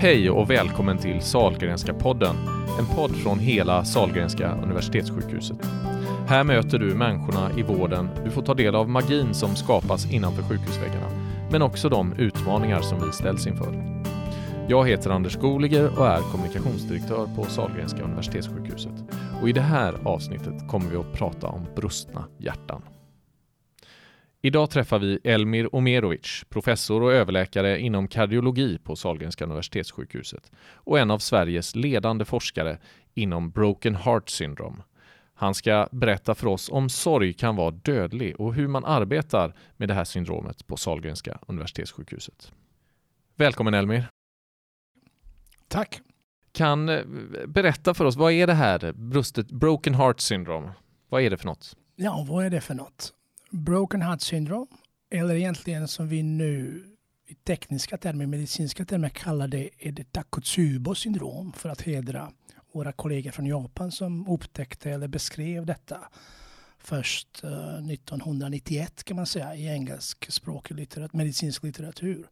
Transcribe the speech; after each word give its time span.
Hej 0.00 0.30
och 0.30 0.50
välkommen 0.50 0.98
till 0.98 1.20
Salgrenska 1.20 1.94
podden, 1.94 2.36
en 2.78 2.96
podd 2.96 3.16
från 3.16 3.38
hela 3.38 3.84
Salgrenska 3.84 4.52
universitetssjukhuset. 4.62 5.56
Här 6.26 6.44
möter 6.44 6.78
du 6.78 6.94
människorna 6.94 7.50
i 7.56 7.62
vården, 7.62 8.08
du 8.24 8.30
får 8.30 8.42
ta 8.42 8.54
del 8.54 8.74
av 8.74 8.88
magin 8.88 9.34
som 9.34 9.56
skapas 9.56 10.12
innanför 10.12 10.42
sjukhusväggarna, 10.42 11.08
men 11.50 11.62
också 11.62 11.88
de 11.88 12.12
utmaningar 12.12 12.80
som 12.80 13.06
vi 13.06 13.12
ställs 13.12 13.46
inför. 13.46 14.00
Jag 14.68 14.88
heter 14.88 15.10
Anders 15.10 15.36
Goliger 15.36 15.98
och 15.98 16.06
är 16.06 16.20
kommunikationsdirektör 16.32 17.28
på 17.36 17.44
Salgrenska 17.44 18.02
universitetssjukhuset. 18.02 19.04
Och 19.42 19.48
i 19.48 19.52
det 19.52 19.60
här 19.60 19.94
avsnittet 20.04 20.68
kommer 20.68 20.90
vi 20.90 20.96
att 20.96 21.12
prata 21.12 21.46
om 21.46 21.66
brustna 21.76 22.24
hjärtan. 22.38 22.82
Idag 24.40 24.70
träffar 24.70 24.98
vi 24.98 25.20
Elmir 25.24 25.74
Omerovic, 25.74 26.44
professor 26.48 27.02
och 27.02 27.12
överläkare 27.12 27.80
inom 27.80 28.08
kardiologi 28.08 28.78
på 28.78 28.96
Sahlgrenska 28.96 29.44
universitetssjukhuset 29.44 30.52
och 30.58 30.98
en 30.98 31.10
av 31.10 31.18
Sveriges 31.18 31.76
ledande 31.76 32.24
forskare 32.24 32.78
inom 33.14 33.50
Broken 33.50 33.94
Heart 33.94 34.28
Syndrome. 34.28 34.76
Han 35.34 35.54
ska 35.54 35.88
berätta 35.92 36.34
för 36.34 36.46
oss 36.46 36.68
om 36.68 36.88
sorg 36.88 37.32
kan 37.32 37.56
vara 37.56 37.70
dödlig 37.70 38.40
och 38.40 38.54
hur 38.54 38.68
man 38.68 38.84
arbetar 38.84 39.54
med 39.76 39.88
det 39.88 39.94
här 39.94 40.04
syndromet 40.04 40.66
på 40.66 40.76
Sahlgrenska 40.76 41.38
universitetssjukhuset. 41.46 42.52
Välkommen 43.36 43.74
Elmir! 43.74 44.08
Tack! 45.68 46.00
Kan 46.52 46.88
eh, 46.88 47.04
berätta 47.46 47.94
för 47.94 48.04
oss, 48.04 48.16
vad 48.16 48.32
är 48.32 48.46
det 48.46 48.54
här 48.54 48.92
brustet 48.92 49.50
Broken 49.50 49.94
Heart 49.94 50.20
Syndrome? 50.20 50.72
Vad 51.08 51.22
är 51.22 51.30
det 51.30 51.36
för 51.36 51.46
något? 51.46 51.76
Ja, 51.96 52.26
vad 52.28 52.44
är 52.44 52.50
det 52.50 52.60
för 52.60 52.74
något? 52.74 53.14
Broken 53.50 54.02
Heart 54.02 54.20
Syndrome, 54.20 54.66
eller 55.10 55.34
egentligen 55.34 55.88
som 55.88 56.08
vi 56.08 56.22
nu 56.22 56.84
i 57.26 57.34
tekniska 57.34 57.98
termer, 57.98 58.26
medicinska 58.26 58.84
termer 58.84 59.08
kallar 59.08 59.48
det, 59.48 59.70
är 59.78 59.92
det 59.92 60.12
Takotsubo 60.12 60.94
syndrom 60.94 61.52
för 61.52 61.68
att 61.68 61.80
hedra 61.80 62.32
våra 62.72 62.92
kollegor 62.92 63.30
från 63.30 63.46
Japan 63.46 63.92
som 63.92 64.28
upptäckte 64.28 64.90
eller 64.90 65.08
beskrev 65.08 65.66
detta 65.66 65.98
först 66.78 67.44
uh, 67.44 67.50
eh, 67.52 67.90
1991 67.92 69.04
kan 69.04 69.16
man 69.16 69.26
säga 69.26 69.54
i 69.54 69.68
engelskspråkig 69.68 70.76
litteratur, 70.76 71.16
medicinsk 71.16 71.62
litteratur. 71.62 72.28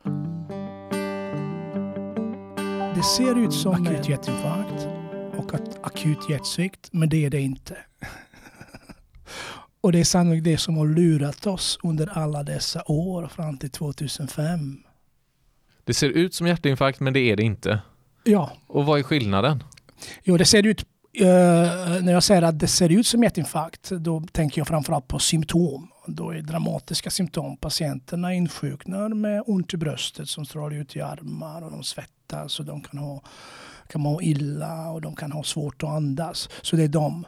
Det 2.94 3.02
ser 3.02 3.44
ut 3.44 3.52
som 3.52 3.72
akut 3.72 4.08
hjärtinfarkt 4.08 4.86
och 5.38 5.54
akut 5.86 6.30
hjärtsvikt, 6.30 6.88
men 6.92 7.08
det 7.08 7.24
är 7.24 7.30
det 7.30 7.40
inte. 7.40 7.76
Och 9.86 9.92
det 9.92 10.00
är 10.00 10.04
sannolikt 10.04 10.44
det 10.44 10.58
som 10.58 10.76
har 10.76 10.86
lurat 10.86 11.46
oss 11.46 11.78
under 11.82 12.18
alla 12.18 12.42
dessa 12.42 12.82
år 12.86 13.26
fram 13.26 13.58
till 13.58 13.70
2005. 13.70 14.78
Det 15.84 15.94
ser 15.94 16.08
ut 16.08 16.34
som 16.34 16.46
hjärtinfarkt 16.46 17.00
men 17.00 17.12
det 17.12 17.20
är 17.20 17.36
det 17.36 17.42
inte. 17.42 17.80
Ja. 18.24 18.50
Och 18.66 18.86
vad 18.86 18.98
är 18.98 19.02
skillnaden? 19.02 19.64
Jo, 20.24 20.36
det 20.36 20.44
ser 20.44 20.66
ut 20.66 20.84
Uh, 21.20 21.26
när 22.02 22.12
jag 22.12 22.22
säger 22.22 22.42
att 22.42 22.58
det 22.58 22.66
ser 22.66 22.92
ut 22.92 23.06
som 23.06 23.22
hjärtinfarkt, 23.22 23.90
då 23.90 24.22
tänker 24.32 24.60
jag 24.60 24.68
framförallt 24.68 25.08
på 25.08 25.18
symptom. 25.18 25.88
Då 26.06 26.30
är 26.30 26.42
dramatiska 26.42 27.10
symptom. 27.10 27.56
Patienterna 27.56 28.34
insjuknar 28.34 29.08
med 29.08 29.42
ont 29.46 29.74
i 29.74 29.76
bröstet 29.76 30.28
som 30.28 30.46
strålar 30.46 30.76
ut 30.76 30.96
i 30.96 31.00
armar 31.00 31.62
och 31.62 31.70
de 31.70 31.82
svettas 31.82 32.60
och 32.60 32.66
de 32.66 32.80
kan 32.80 32.98
ha 32.98 33.22
kan 33.88 34.00
må 34.00 34.22
illa 34.22 34.90
och 34.90 35.00
de 35.00 35.16
kan 35.16 35.32
ha 35.32 35.42
svårt 35.42 35.82
att 35.82 35.90
andas. 35.90 36.48
Så 36.62 36.76
det 36.76 36.84
är 36.84 36.88
de. 36.88 37.26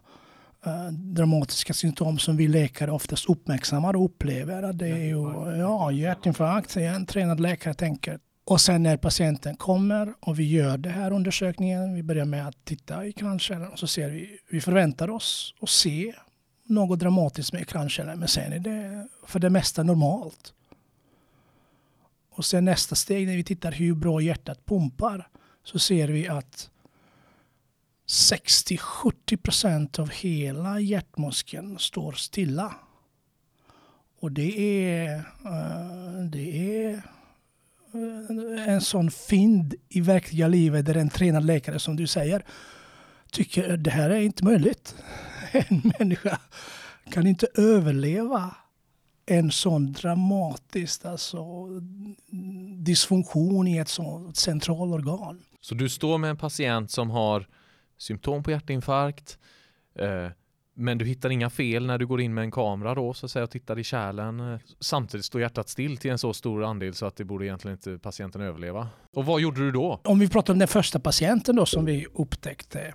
Eh, 0.68 0.92
dramatiska 0.92 1.74
symptom 1.74 2.18
som 2.18 2.36
vi 2.36 2.48
läkare 2.48 2.90
oftast 2.90 3.28
uppmärksammar 3.28 3.96
och 3.96 4.04
upplever. 4.04 4.72
Det 4.72 4.88
är 4.88 5.04
ju 5.04 5.58
ja, 5.58 5.90
hjärtinfarkt, 5.90 6.76
en 6.76 7.06
tränad 7.06 7.40
läkare 7.40 7.74
tänker. 7.74 8.18
Och 8.44 8.60
sen 8.60 8.82
när 8.82 8.96
patienten 8.96 9.56
kommer 9.56 10.14
och 10.20 10.38
vi 10.38 10.44
gör 10.44 10.78
den 10.78 10.92
här 10.92 11.10
undersökningen, 11.10 11.94
vi 11.94 12.02
börjar 12.02 12.24
med 12.24 12.48
att 12.48 12.64
titta 12.64 13.06
i 13.06 13.12
kranskärlen 13.12 13.68
och 13.68 13.78
så 13.78 13.86
ser 13.86 14.10
vi, 14.10 14.38
vi 14.50 14.60
förväntar 14.60 15.10
oss 15.10 15.54
att 15.60 15.68
se 15.68 16.14
något 16.64 16.98
dramatiskt 16.98 17.52
med 17.52 17.68
kranskärlen 17.68 18.18
men 18.18 18.28
sen 18.28 18.52
är 18.52 18.58
det 18.58 19.08
för 19.26 19.38
det 19.38 19.50
mesta 19.50 19.82
normalt. 19.82 20.52
Och 22.34 22.44
sen 22.44 22.64
nästa 22.64 22.94
steg 22.94 23.26
när 23.26 23.36
vi 23.36 23.44
tittar 23.44 23.72
hur 23.72 23.94
bra 23.94 24.20
hjärtat 24.20 24.66
pumpar 24.66 25.28
så 25.64 25.78
ser 25.78 26.08
vi 26.08 26.28
att 26.28 26.70
60-70% 28.08 30.00
av 30.00 30.10
hela 30.10 30.80
hjärtmuskeln 30.80 31.78
står 31.78 32.12
stilla. 32.12 32.74
Och 34.20 34.32
det 34.32 34.60
är, 34.84 35.14
eh, 35.44 36.24
det 36.30 36.82
är 36.84 36.94
eh, 37.92 38.74
en 38.74 38.80
sån 38.80 39.10
fynd 39.10 39.74
i 39.88 40.00
verkliga 40.00 40.48
livet 40.48 40.86
där 40.86 40.94
en 40.94 41.10
tränad 41.10 41.44
läkare 41.44 41.78
som 41.78 41.96
du 41.96 42.06
säger 42.06 42.44
tycker 43.30 43.76
det 43.76 43.90
här 43.90 44.10
är 44.10 44.20
inte 44.20 44.44
möjligt. 44.44 44.94
En 45.52 45.92
människa 45.98 46.38
kan 47.10 47.26
inte 47.26 47.46
överleva 47.54 48.54
en 49.26 49.50
sån 49.50 49.92
dramatisk 49.92 51.04
alltså, 51.04 51.66
dysfunktion 52.76 53.68
i 53.68 53.78
ett 53.78 53.88
sånt 53.88 54.36
centralorgan. 54.36 55.42
Så 55.60 55.74
du 55.74 55.88
står 55.88 56.18
med 56.18 56.30
en 56.30 56.36
patient 56.36 56.90
som 56.90 57.10
har 57.10 57.46
symptom 57.98 58.42
på 58.42 58.50
hjärtinfarkt. 58.50 59.38
Eh, 59.94 60.28
men 60.74 60.98
du 60.98 61.04
hittar 61.04 61.30
inga 61.30 61.50
fel 61.50 61.86
när 61.86 61.98
du 61.98 62.06
går 62.06 62.20
in 62.20 62.34
med 62.34 62.44
en 62.44 62.50
kamera 62.50 62.94
då 62.94 63.14
så 63.14 63.26
att 63.26 63.32
säga 63.32 63.44
och 63.44 63.50
tittar 63.50 63.78
i 63.78 63.84
kärlen. 63.84 64.58
Samtidigt 64.80 65.24
står 65.24 65.40
hjärtat 65.40 65.68
still 65.68 65.96
till 65.96 66.10
en 66.10 66.18
så 66.18 66.32
stor 66.34 66.64
andel 66.64 66.94
så 66.94 67.06
att 67.06 67.16
det 67.16 67.24
borde 67.24 67.46
egentligen 67.46 67.76
inte 67.76 67.98
patienten 67.98 68.40
överleva. 68.40 68.88
Och 69.14 69.26
vad 69.26 69.40
gjorde 69.40 69.60
du 69.60 69.72
då? 69.72 70.00
Om 70.04 70.18
vi 70.18 70.28
pratar 70.28 70.52
om 70.52 70.58
den 70.58 70.68
första 70.68 71.00
patienten 71.00 71.56
då 71.56 71.66
som 71.66 71.84
vi 71.84 72.06
upptäckte. 72.14 72.94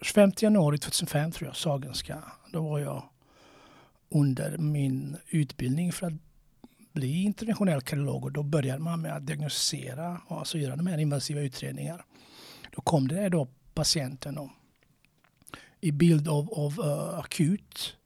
25 0.00 0.32
januari 0.38 0.78
2005 0.78 1.32
tror 1.32 1.48
jag, 1.48 1.56
Sagenska. 1.56 2.22
Då 2.52 2.68
var 2.68 2.78
jag 2.78 3.02
under 4.10 4.58
min 4.58 5.16
utbildning 5.28 5.92
för 5.92 6.06
att 6.06 6.12
bli 6.92 7.22
interventionell 7.22 7.80
kardiolog 7.80 8.24
och 8.24 8.32
då 8.32 8.42
började 8.42 8.82
man 8.82 9.00
med 9.00 9.16
att 9.16 9.26
diagnostisera 9.26 10.20
och 10.26 10.38
alltså 10.38 10.58
göra 10.58 10.76
de 10.76 10.86
här 10.86 10.98
invasiva 10.98 11.40
utredningarna. 11.40 12.04
Då 12.78 12.82
kom 12.82 13.08
det 13.08 13.28
då 13.28 13.48
patienten 13.74 14.38
och, 14.38 14.48
i 15.80 15.92
bild 15.92 16.28
av, 16.28 16.52
av 16.52 16.80
uh, 16.80 17.18
akut 17.18 17.96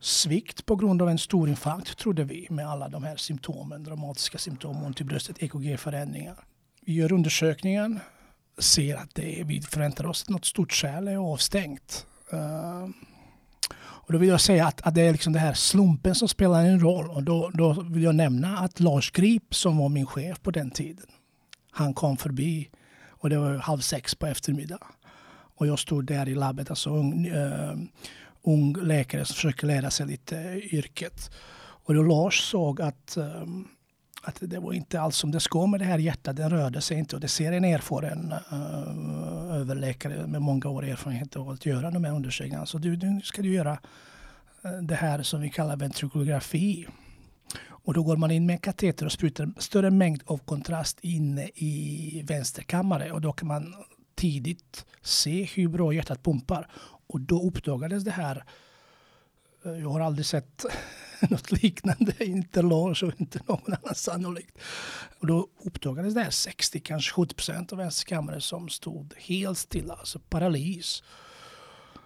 svikt 0.00 0.66
på 0.66 0.76
grund 0.76 1.02
av 1.02 1.08
en 1.08 1.18
stor 1.18 1.48
infarkt 1.48 1.98
trodde 1.98 2.24
vi 2.24 2.46
med 2.50 2.68
alla 2.68 2.88
de 2.88 3.04
här 3.04 3.16
symptomen, 3.16 3.84
dramatiska 3.84 4.38
symptom, 4.38 4.82
ont 4.82 4.96
typ 4.96 5.04
i 5.04 5.08
bröstet, 5.08 5.42
EKG-förändringar. 5.42 6.44
Vi 6.80 6.92
gör 6.92 7.12
undersökningen, 7.12 8.00
ser 8.58 8.96
att 8.96 9.14
det 9.14 9.40
är, 9.40 9.44
vi 9.44 9.62
förväntar 9.62 10.06
oss 10.06 10.22
att 10.22 10.28
något 10.28 10.44
stort 10.44 10.72
kärl 10.72 11.08
är 11.08 11.16
avstängt. 11.16 12.06
Uh, 12.32 12.88
och 13.80 14.12
då 14.12 14.18
vill 14.18 14.28
jag 14.28 14.40
säga 14.40 14.66
att, 14.66 14.82
att 14.82 14.94
det 14.94 15.02
är 15.02 15.12
liksom 15.12 15.32
det 15.32 15.38
här 15.38 15.54
slumpen 15.54 16.14
som 16.14 16.28
spelar 16.28 16.64
en 16.64 16.80
roll. 16.80 17.10
Och 17.10 17.22
då, 17.22 17.50
då 17.54 17.72
vill 17.72 18.02
jag 18.02 18.14
nämna 18.14 18.58
att 18.58 18.80
Lars 18.80 19.10
Grip 19.10 19.54
som 19.54 19.78
var 19.78 19.88
min 19.88 20.06
chef 20.06 20.42
på 20.42 20.50
den 20.50 20.70
tiden, 20.70 21.06
han 21.70 21.94
kom 21.94 22.16
förbi 22.16 22.70
och 23.20 23.30
det 23.30 23.38
var 23.38 23.56
halv 23.56 23.80
sex 23.80 24.14
på 24.14 24.26
eftermiddagen. 24.26 24.88
Och 25.56 25.66
jag 25.66 25.78
stod 25.78 26.04
där 26.06 26.28
i 26.28 26.34
labbet, 26.34 26.70
alltså 26.70 26.90
ung, 26.90 27.30
uh, 27.30 27.76
ung 28.42 28.76
läkare 28.82 29.24
som 29.24 29.34
försöker 29.34 29.66
lära 29.66 29.90
sig 29.90 30.06
lite 30.06 30.36
yrket. 30.72 31.30
Och 31.60 31.94
då 31.94 32.02
Lars 32.02 32.40
såg 32.40 32.82
att, 32.82 33.16
um, 33.16 33.68
att 34.22 34.38
det 34.40 34.58
var 34.58 34.72
inte 34.72 35.00
alls 35.00 35.16
som 35.16 35.30
det 35.30 35.40
ska 35.40 35.66
med 35.66 35.80
det 35.80 35.84
här 35.84 35.98
hjärtat. 35.98 36.36
Den 36.36 36.50
rörde 36.50 36.80
sig 36.80 36.98
inte. 36.98 37.16
Och 37.16 37.20
det 37.20 37.28
ser 37.28 37.52
en 37.52 37.64
erfaren 37.64 38.34
uh, 38.52 39.56
överläkare 39.56 40.26
med 40.26 40.42
många 40.42 40.68
år 40.68 40.84
erfarenhet 40.84 41.36
av 41.36 41.50
att 41.50 41.66
göra 41.66 41.90
de 41.90 42.04
här 42.04 42.12
undersökningarna. 42.12 42.66
Så 42.66 42.78
du, 42.78 42.96
nu 42.96 43.20
ska 43.20 43.42
du 43.42 43.52
göra 43.52 43.78
det 44.82 44.94
här 44.94 45.22
som 45.22 45.40
vi 45.40 45.50
kallar 45.50 45.76
ventrikulografi. 45.76 46.86
Och 47.82 47.94
då 47.94 48.02
går 48.02 48.16
man 48.16 48.30
in 48.30 48.46
med 48.46 48.54
en 48.54 48.60
kateter 48.60 49.06
och 49.06 49.12
sprutar 49.12 49.44
en 49.44 49.54
större 49.58 49.90
mängd 49.90 50.22
av 50.26 50.38
kontrast 50.38 50.98
inne 51.00 51.50
i 51.54 52.22
vänsterkammare 52.26 53.12
och 53.12 53.20
då 53.20 53.32
kan 53.32 53.48
man 53.48 53.74
tidigt 54.14 54.86
se 55.02 55.44
hur 55.44 55.68
bra 55.68 55.92
hjärtat 55.92 56.22
pumpar. 56.22 56.68
Och 57.06 57.20
då 57.20 57.42
uppdagades 57.42 58.04
det 58.04 58.10
här. 58.10 58.44
Eh, 59.64 59.72
jag 59.72 59.90
har 59.90 60.00
aldrig 60.00 60.26
sett 60.26 60.64
något 61.30 61.52
liknande, 61.62 62.24
inte 62.24 62.62
Lars 62.62 63.02
och 63.02 63.20
inte 63.20 63.40
någon 63.46 63.74
annan 63.82 63.94
sannolikt. 63.94 64.58
Och 65.18 65.26
då 65.26 65.48
uppdagades 65.64 66.14
det 66.14 66.22
här 66.22 66.30
60, 66.30 66.80
kanske 66.80 67.12
70 67.12 67.34
procent 67.34 67.72
av 67.72 67.78
vänsterkammaren 67.78 68.40
som 68.40 68.68
stod 68.68 69.14
helt 69.16 69.58
stilla, 69.58 69.94
alltså 69.94 70.18
paralys. 70.18 71.02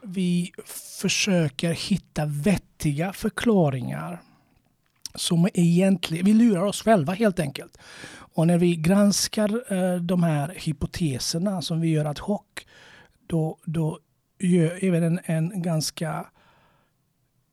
Vi 0.03 0.53
försöker 1.01 1.73
hitta 1.73 2.27
vettiga 2.27 3.13
förklaringar 3.13 4.23
som 5.15 5.49
egentligen, 5.55 6.25
vi 6.25 6.33
lurar 6.33 6.65
oss 6.65 6.83
själva 6.83 7.13
helt 7.13 7.41
enkelt. 7.41 7.79
Och 8.35 8.47
när 8.47 8.59
vi 8.59 8.77
granskar 8.77 9.73
eh, 9.73 10.01
de 10.01 10.23
här 10.23 10.55
hypoteserna 10.57 11.63
som 11.63 11.81
vi 11.81 11.89
gör 11.89 12.05
ad 12.05 12.21
hoc, 12.21 12.43
då, 13.27 13.59
då 13.65 13.99
gör 14.39 14.81
vi 14.81 14.97
en, 14.97 15.21
en 15.25 15.63
ganska 15.63 16.27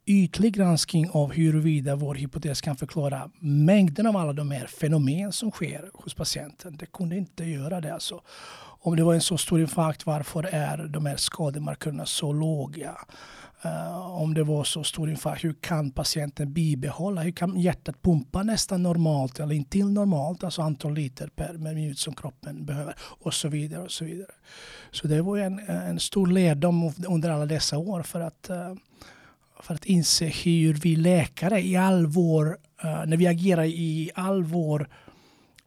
ytlig 0.05 0.53
granskning 0.53 1.09
av 1.09 1.33
huruvida 1.33 1.95
vår 1.95 2.15
hypotes 2.15 2.61
kan 2.61 2.77
förklara 2.77 3.31
mängden 3.39 4.07
av 4.07 4.17
alla 4.17 4.33
de 4.33 4.51
här 4.51 4.67
fenomen 4.67 5.31
som 5.31 5.51
sker 5.51 5.89
hos 5.93 6.13
patienten. 6.13 6.77
Det 6.77 6.85
kunde 6.85 7.17
inte 7.17 7.43
göra 7.43 7.81
det. 7.81 7.93
Alltså. 7.93 8.21
Om 8.83 8.95
det 8.95 9.03
var 9.03 9.13
en 9.13 9.21
så 9.21 9.37
stor 9.37 9.61
infarkt, 9.61 10.05
varför 10.05 10.43
är 10.43 10.77
de 10.77 11.05
här 11.05 11.15
skademarkörerna 11.15 12.05
så 12.05 12.33
låga? 12.33 12.97
Uh, 13.65 14.21
om 14.21 14.33
det 14.33 14.43
var 14.43 14.63
så 14.63 14.83
stor 14.83 15.09
infarkt, 15.09 15.43
hur 15.43 15.53
kan 15.53 15.91
patienten 15.91 16.53
bibehålla? 16.53 17.21
Hur 17.21 17.31
kan 17.31 17.59
hjärtat 17.59 18.01
pumpa 18.01 18.43
nästan 18.43 18.83
normalt 18.83 19.39
eller 19.39 19.55
intill 19.55 19.89
normalt, 19.89 20.43
alltså 20.43 20.61
antal 20.61 20.93
liter 20.93 21.27
per 21.27 21.53
minut 21.53 21.99
som 21.99 22.15
kroppen 22.15 22.65
behöver 22.65 22.95
och 22.99 23.33
så 23.33 23.47
vidare. 23.47 23.83
och 23.83 23.91
Så 23.91 24.05
vidare. 24.05 24.31
Så 24.91 25.07
det 25.07 25.21
var 25.21 25.37
en, 25.37 25.59
en 25.59 25.99
stor 25.99 26.27
lärdom 26.27 26.93
under 27.07 27.29
alla 27.29 27.45
dessa 27.45 27.77
år 27.77 28.03
för 28.03 28.21
att, 28.21 28.47
uh, 28.49 28.73
för 29.59 29.73
att 29.73 29.85
inse 29.85 30.25
hur 30.25 30.73
vi 30.73 30.95
läkare 30.95 31.61
i 31.61 31.75
all 31.75 32.05
vår, 32.05 32.47
uh, 32.85 33.05
när 33.05 33.17
vi 33.17 33.27
agerar 33.27 33.65
i 33.65 34.11
all 34.15 34.43
vår 34.43 34.87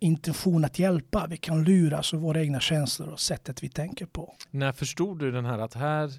intention 0.04 0.64
att 0.64 0.78
hjälpa, 0.78 1.26
vi 1.30 1.36
kan 1.36 1.64
luras 1.64 2.14
av 2.14 2.20
våra 2.20 2.40
egna 2.40 2.60
känslor 2.60 3.08
och 3.08 3.20
sättet 3.20 3.62
vi 3.62 3.68
tänker 3.68 4.06
på. 4.06 4.34
När 4.50 4.72
förstod 4.72 5.18
du 5.18 5.30
den 5.30 5.44
här 5.44 5.58
att 5.58 5.74
här 5.74 6.10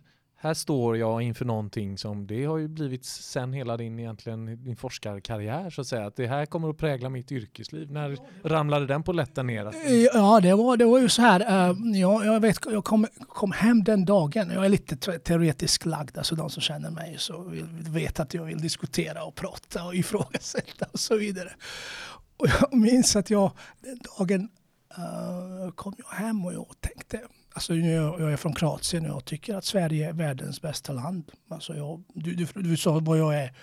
här 0.46 0.54
står 0.54 0.98
jag 0.98 1.22
inför 1.22 1.46
någonting 1.46 1.98
som 1.98 2.28
det 2.28 2.46
har 2.46 2.58
ju 2.58 2.68
blivit 2.68 3.06
sen 3.06 3.54
hela 3.54 3.78
din 3.78 4.00
egentligen 4.00 4.64
din 4.64 4.76
forskarkarriär 4.76 5.70
så 5.70 5.82
att 5.82 5.88
säga 5.88 6.06
att 6.06 6.16
det 6.16 6.28
här 6.28 6.46
kommer 6.46 6.70
att 6.70 6.78
prägla 6.78 7.10
mitt 7.10 7.32
yrkesliv. 7.32 7.92
När 7.92 8.18
ramlade 8.44 8.86
den 8.86 9.04
på 9.04 9.14
lätten 9.14 9.48
ner? 9.48 9.72
Ja, 10.14 10.40
det 10.40 10.54
var, 10.54 10.78
det 10.78 10.86
var 10.86 11.00
ju 11.00 11.10
så 11.10 11.22
här. 11.22 11.70
Uh, 11.72 12.00
jag, 12.00 12.26
jag, 12.26 12.40
vet, 12.40 12.60
jag 12.66 12.84
kom, 12.84 13.08
kom 13.28 13.52
hem 13.52 13.84
den 13.84 14.06
dagen. 14.06 14.52
Jag 14.54 14.66
är 14.66 14.70
lite 14.70 15.20
teoretiskt 15.20 15.86
lagd, 15.86 16.18
alltså 16.18 16.36
de 16.36 16.50
som 16.50 16.62
känner 16.62 16.90
mig 16.90 17.16
så 17.18 17.52
vet 17.90 18.20
att 18.20 18.34
jag 18.34 18.44
vill 18.44 18.62
diskutera 18.62 19.24
och 19.24 19.36
prata 19.36 19.86
och 19.86 19.96
ifrågasätta 19.96 20.86
och 20.92 21.00
så 21.00 21.18
vidare. 21.18 21.50
Och 22.38 22.48
jag 22.48 22.74
minns 22.74 23.16
att 23.16 23.30
jag 23.30 23.52
den 23.82 24.00
dagen 24.18 24.50
uh, 24.98 25.72
kom 25.72 25.94
jag 25.98 26.08
hem 26.08 26.46
och 26.46 26.54
jag 26.54 26.76
tänkte 26.80 27.22
Alltså 27.56 27.76
jag, 27.76 28.22
jag 28.22 28.34
är 28.34 28.38
från 28.38 28.54
Kroatien 28.54 29.06
och 29.06 29.16
jag 29.16 29.26
tycker 29.26 29.56
att 29.56 29.66
Sverige 29.66 30.10
är 30.10 30.14
världens 30.14 30.62
bästa 30.62 30.94
land. 30.94 31.32
Alltså 31.50 31.76
jag, 31.76 32.04
du, 32.14 32.36
du, 32.36 32.48
du 32.56 32.78
sa 32.78 33.00
vad 33.00 33.18
jag 33.18 33.36
är 33.36 33.54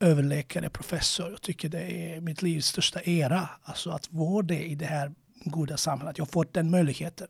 överläkare, 0.00 0.70
professor. 0.70 1.30
Jag 1.30 1.42
tycker 1.42 1.68
det 1.68 1.82
är 1.82 2.20
mitt 2.20 2.42
livs 2.42 2.66
största 2.66 3.02
era. 3.02 3.48
Alltså 3.62 3.90
att 3.90 4.12
vara 4.12 4.42
det 4.42 4.64
i 4.64 4.74
det 4.74 4.86
här 4.86 5.14
goda 5.44 5.76
samhället. 5.76 6.18
Jag 6.18 6.24
har 6.24 6.30
fått 6.30 6.54
den 6.54 6.70
möjligheten. 6.70 7.28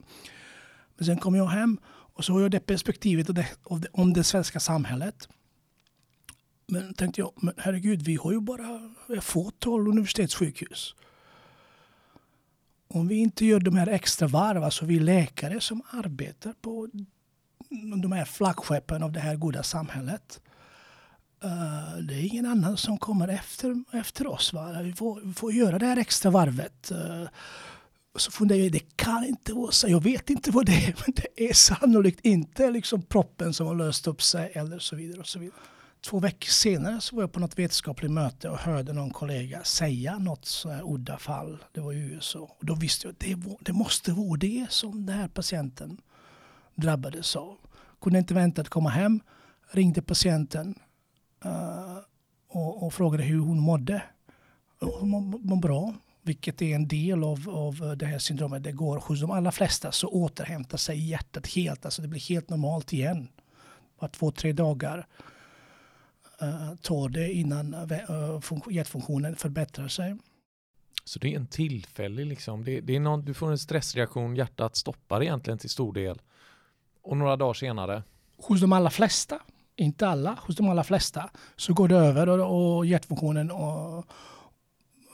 Men 0.97 1.07
sen 1.07 1.19
kom 1.19 1.35
jag 1.35 1.47
hem 1.47 1.79
och 1.87 2.25
så 2.25 2.33
har 2.33 2.41
jag 2.41 2.51
det 2.51 2.61
perspektivet 2.61 3.35
det, 3.35 3.49
om 3.93 4.13
det 4.13 4.25
svenska 4.25 4.61
samhället. 4.61 5.29
Men 6.67 6.95
tänkte 6.95 7.21
jag, 7.21 7.33
men 7.37 7.55
herregud, 7.59 8.03
vi 8.03 8.17
har 8.17 8.33
ju 8.33 8.41
bara 8.41 8.86
ett 9.15 9.25
fåtal 9.25 9.89
universitetssjukhus 9.89 10.95
om 12.89 13.09
vi 13.09 13.15
inte 13.15 13.47
gör 13.47 13.61
de 13.61 13.77
här 13.77 13.87
extra 13.87 14.29
varv, 14.29 14.65
alltså 14.65 14.85
vi 14.85 14.99
läkare 14.99 15.61
som 15.61 15.83
arbetar 15.91 16.53
på 16.61 16.89
de 18.03 18.13
här 18.13 18.25
flaggskeppen 18.25 19.03
av 19.03 19.13
det 19.13 19.21
här 19.21 19.37
goda 19.37 19.63
samhället. 19.63 20.41
Uh, 21.45 21.99
det 22.03 22.15
är 22.15 22.27
ingen 22.27 22.47
annan 22.47 22.77
som 22.77 22.99
kommer 22.99 23.29
efter, 23.29 23.85
efter 23.93 24.27
oss. 24.27 24.53
Va? 24.53 24.83
Vi, 24.83 24.93
får, 24.93 25.21
vi 25.21 25.35
får 25.35 25.53
göra 25.53 25.79
det 25.79 25.87
här 25.87 25.97
extra 25.97 26.31
varvet. 26.31 26.93
Uh, 26.93 27.29
så 28.17 28.31
funderar 28.31 28.61
jag, 28.61 28.73
det 28.73 28.97
kan 28.97 29.25
inte 29.25 29.53
vara 29.53 29.71
så. 29.71 29.89
Jag 29.89 30.03
vet 30.03 30.31
inte 30.31 30.51
vad 30.51 30.67
det 30.67 30.73
är, 30.73 30.95
men 31.07 31.15
det 31.17 31.49
är 31.51 31.55
sannolikt 31.55 32.21
inte 32.25 32.71
liksom 32.71 33.03
proppen 33.03 33.55
som 33.55 33.67
har 33.67 33.75
löst 33.75 34.07
upp 34.07 34.23
sig 34.23 34.53
eller 34.55 34.79
så 34.79 34.97
vidare. 34.97 35.21
och 35.21 35.27
så 35.27 35.39
vidare. 35.39 35.61
Två 36.07 36.19
veckor 36.19 36.49
senare 36.49 37.01
så 37.01 37.17
var 37.17 37.23
jag 37.23 37.33
på 37.33 37.41
något 37.41 37.59
vetenskapligt 37.59 38.11
möte 38.11 38.49
och 38.49 38.59
hörde 38.59 38.93
någon 38.93 39.11
kollega 39.11 39.65
säga 39.65 40.19
något 40.19 40.45
så 40.45 40.71
här 40.71 40.83
udda 40.95 41.19
fall. 41.19 41.65
Det 41.73 41.81
var 41.81 41.93
i 41.93 41.97
USA. 41.97 42.57
Och 42.59 42.67
då 42.67 42.75
visste 42.75 43.07
jag 43.07 43.13
att 43.13 43.21
det, 43.21 43.35
var, 43.35 43.57
det 43.61 43.73
måste 43.73 44.13
vara 44.13 44.37
det 44.37 44.67
som 44.71 45.07
den 45.07 45.19
här 45.19 45.29
patienten 45.29 46.01
drabbades 46.75 47.37
av. 47.37 47.59
Kunde 48.01 48.19
inte 48.19 48.35
vänta 48.35 48.63
att 48.63 48.69
komma 48.69 48.91
hem. 48.91 49.21
Ringde 49.71 50.03
patienten 50.03 50.75
uh, 51.45 51.99
och, 52.49 52.87
och, 52.87 52.95
frågade 52.95 53.23
hur 53.23 53.39
hon 53.39 53.59
mådde. 53.59 54.03
Hon 54.81 55.09
mådde 55.09 55.57
bra, 55.57 55.95
vilket 56.23 56.63
är 56.63 56.75
en 56.75 56.89
del 56.89 57.25
av, 57.25 57.49
av 57.49 57.97
det 57.97 58.07
här 58.07 58.19
syndromet. 58.19 58.63
Det 58.63 58.73
går 58.73 58.99
hos 58.99 59.21
de 59.21 59.31
allra 59.31 59.53
flesta 59.53 59.93
så 59.93 60.09
återhämtar 60.09 60.79
sig 60.79 61.09
hjärtat 61.09 61.47
helt. 61.47 61.85
Alltså 61.85 62.03
det 62.03 62.09
blir 62.09 62.21
helt 62.21 62.51
normalt 62.51 62.93
igen. 62.93 63.29
Bara 64.01 64.09
två, 64.09 64.31
tre 64.31 64.53
dagar 64.53 65.07
uh, 66.43 66.77
tar 66.77 67.09
det 67.09 67.33
innan 67.33 67.75
uh, 67.75 68.63
hjärtfunktionen 68.71 69.37
förbättrar 69.37 69.89
sig. 69.89 70.17
Så 71.05 71.19
det 71.19 71.33
är 71.33 71.37
en 71.37 71.47
tillfällig 71.47 72.27
liksom, 72.27 72.65
det, 72.65 72.81
det 72.81 72.97
är 72.97 73.01
någon, 73.01 73.25
du 73.25 73.35
får 73.35 73.51
en 73.51 73.59
stressreaktion, 73.59 74.37
hjärtat 74.37 74.77
stoppar 74.77 75.23
egentligen 75.23 75.59
till 75.59 75.71
stor 75.71 75.93
del. 75.93 76.21
Och 77.03 77.17
några 77.17 77.37
dagar 77.37 77.55
senare? 77.55 78.03
Hos 78.37 78.61
de 78.61 78.73
allra 78.73 78.91
flesta, 78.91 79.41
inte 79.77 80.09
alla, 80.09 80.39
hos 80.47 80.57
de 80.57 80.69
allra 80.69 80.85
flesta 80.85 81.31
så 81.57 81.75
går 81.75 81.89
det 81.89 81.97
över 81.97 82.29
och, 82.29 82.77
och 82.77 82.87
hjärtfunktionen 82.87 83.51
och, 83.51 84.07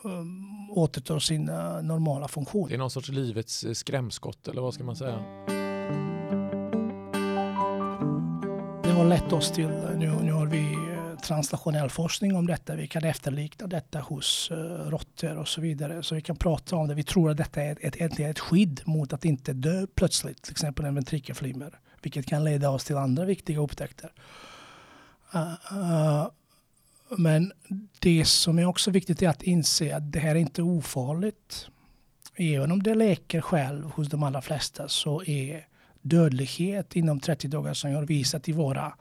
um, 0.03 0.71
återtar 0.71 1.19
sin 1.19 1.49
uh, 1.49 1.81
normala 1.81 2.27
funktion. 2.27 2.67
Det 2.67 2.75
är 2.75 2.77
någon 2.77 2.91
sorts 2.91 3.09
livets 3.09 3.65
skrämskott 3.73 4.47
eller 4.47 4.61
vad 4.61 4.73
ska 4.73 4.83
man 4.83 4.95
säga? 4.95 5.17
Det 8.83 8.91
har 8.91 9.05
lett 9.05 9.33
oss 9.33 9.51
till, 9.51 9.67
nu, 9.97 10.19
nu 10.21 10.31
har 10.31 10.45
vi 10.45 10.92
translationell 11.23 11.89
forskning 11.89 12.35
om 12.35 12.47
detta. 12.47 12.75
Vi 12.75 12.87
kan 12.87 13.03
efterlikna 13.03 13.67
detta 13.67 13.99
hos 13.99 14.51
uh, 14.51 14.57
råttor 14.89 15.37
och 15.37 15.47
så 15.47 15.61
vidare. 15.61 16.03
Så 16.03 16.15
vi 16.15 16.21
kan 16.21 16.35
prata 16.35 16.75
om 16.75 16.87
det. 16.87 16.95
Vi 16.95 17.03
tror 17.03 17.31
att 17.31 17.37
detta 17.37 17.61
är 17.61 17.77
ett, 17.81 17.95
ett, 17.95 18.19
ett 18.19 18.39
skydd 18.39 18.81
mot 18.85 19.13
att 19.13 19.25
inte 19.25 19.53
dö 19.53 19.87
plötsligt, 19.95 20.41
till 20.41 20.51
exempel 20.51 20.85
en 20.85 20.95
ventrikelflimmer. 20.95 21.79
Vilket 22.01 22.25
kan 22.25 22.43
leda 22.43 22.69
oss 22.69 22.85
till 22.85 22.97
andra 22.97 23.25
viktiga 23.25 23.59
upptäckter. 23.59 24.11
Uh, 25.35 25.53
uh, 25.71 26.27
men 27.17 27.53
det 27.99 28.25
som 28.25 28.59
är 28.59 28.65
också 28.65 28.91
viktigt 28.91 29.21
är 29.21 29.29
att 29.29 29.43
inse 29.43 29.95
att 29.95 30.11
det 30.11 30.19
här 30.19 30.35
är 30.35 30.39
inte 30.39 30.61
ofarligt. 30.61 31.67
Även 32.35 32.71
om 32.71 32.83
det 32.83 32.95
läker 32.95 33.41
själv 33.41 33.91
hos 33.91 34.07
de 34.07 34.23
allra 34.23 34.41
flesta 34.41 34.87
så 34.87 35.23
är 35.23 35.67
dödlighet 36.01 36.95
inom 36.95 37.19
30 37.19 37.47
dagar 37.47 37.73
som 37.73 37.91
jag 37.91 37.97
har 37.97 38.05
visat 38.05 38.49
i 38.49 38.51
våra 38.51 38.93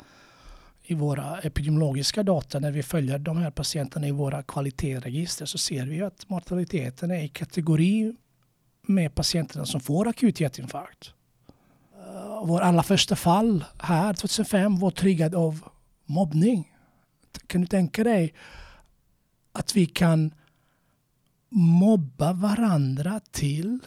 i 0.85 0.95
våra 0.95 1.41
epidemiologiska 1.41 2.23
data 2.23 2.59
när 2.59 2.71
vi 2.71 2.83
följer 2.83 3.19
de 3.19 3.37
här 3.37 3.51
patienterna 3.51 4.09
i 4.09 4.11
våra 4.11 4.43
kvalitetsregister 4.43 5.47
så 5.47 5.59
ser 5.59 5.87
vi 5.87 6.03
att 6.03 6.29
mortaliteten 6.29 7.11
är 7.11 7.25
i 7.25 7.29
kategori 7.29 8.17
med 8.87 9.15
patienterna 9.15 9.67
som 9.67 9.81
får 9.81 10.09
akut 10.09 10.41
hjärtinfarkt. 10.41 11.13
Eh, 11.95 12.47
vår 12.47 12.61
allra 12.61 12.83
första 12.83 13.17
fall 13.17 13.65
här 13.79 14.15
2005 14.15 14.79
var 14.79 14.91
triggad 14.91 15.35
av 15.35 15.69
mobbning. 16.05 16.73
Kan 17.47 17.61
du 17.61 17.67
tänka 17.67 18.05
dig 18.05 18.35
att 19.53 19.77
vi 19.77 19.87
kan 19.87 20.35
mobba 21.55 22.33
varandra 22.33 23.21
till 23.31 23.79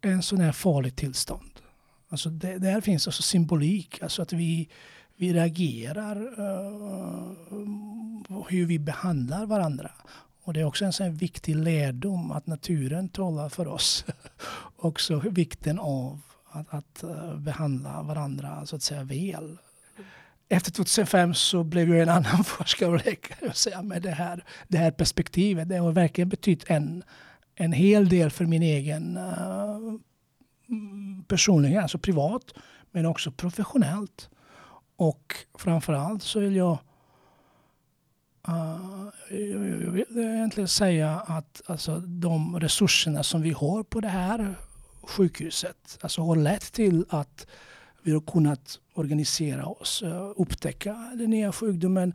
en 0.00 0.22
sån 0.22 0.40
här 0.40 0.52
farlig 0.52 0.96
tillstånd? 0.96 1.50
Alltså 2.08 2.30
det, 2.30 2.58
där 2.58 2.80
finns 2.80 3.06
alltså 3.06 3.22
symbolik, 3.22 4.02
alltså 4.02 4.22
att 4.22 4.32
vi 4.32 4.68
vi 5.20 5.32
reagerar, 5.32 6.40
uh, 6.40 7.32
hur 8.48 8.66
vi 8.66 8.78
behandlar 8.78 9.46
varandra. 9.46 9.90
Och 10.42 10.52
det 10.52 10.60
är 10.60 10.64
också 10.64 10.84
en 10.84 10.92
sån 10.92 11.14
viktig 11.14 11.56
lärdom 11.56 12.32
att 12.32 12.46
naturen 12.46 13.08
talar 13.08 13.48
för 13.48 13.68
oss. 13.68 14.04
också 14.76 15.18
vikten 15.18 15.78
av 15.78 16.20
att, 16.50 16.74
att 16.74 17.02
eh, 17.02 17.36
behandla 17.36 18.02
varandra 18.02 18.66
så 18.66 18.76
att 18.76 18.82
säga 18.82 19.02
väl. 19.04 19.58
Efter 20.48 20.72
2005 20.72 21.34
så 21.34 21.64
blev 21.64 21.88
jag 21.88 22.02
en 22.02 22.08
annan 22.16 22.44
forskare 22.44 22.90
och 22.90 23.06
läkare 23.06 23.82
med 23.82 24.02
det 24.02 24.10
här, 24.10 24.44
det 24.68 24.78
här 24.78 24.90
perspektivet. 24.90 25.68
Det 25.68 25.76
har 25.76 25.92
verkligen 25.92 26.28
betytt 26.28 26.64
en, 26.70 27.02
en 27.54 27.72
hel 27.72 28.08
del 28.08 28.30
för 28.30 28.46
min 28.46 28.62
egen 28.62 29.16
uh, 29.16 29.94
personlighet, 31.28 31.82
alltså 31.82 31.98
privat, 31.98 32.54
men 32.90 33.06
också 33.06 33.32
professionellt. 33.32 34.30
Och 35.00 35.36
framförallt 35.58 36.22
så 36.22 36.40
vill 36.40 36.56
jag, 36.56 36.78
uh, 38.48 39.08
jag 39.30 39.58
vill 39.90 40.04
egentligen 40.18 40.68
säga 40.68 41.20
att 41.20 41.62
alltså, 41.66 41.98
de 42.00 42.60
resurserna 42.60 43.22
som 43.22 43.42
vi 43.42 43.50
har 43.50 43.82
på 43.82 44.00
det 44.00 44.08
här 44.08 44.54
sjukhuset 45.02 45.98
alltså, 46.00 46.22
har 46.22 46.36
lett 46.36 46.72
till 46.72 47.04
att 47.08 47.46
vi 48.02 48.12
har 48.12 48.20
kunnat 48.20 48.78
organisera 48.94 49.66
oss, 49.66 50.02
eh, 50.02 50.32
upptäcka 50.36 51.12
den 51.14 51.30
nya 51.30 51.52
sjukdomen, 51.52 52.14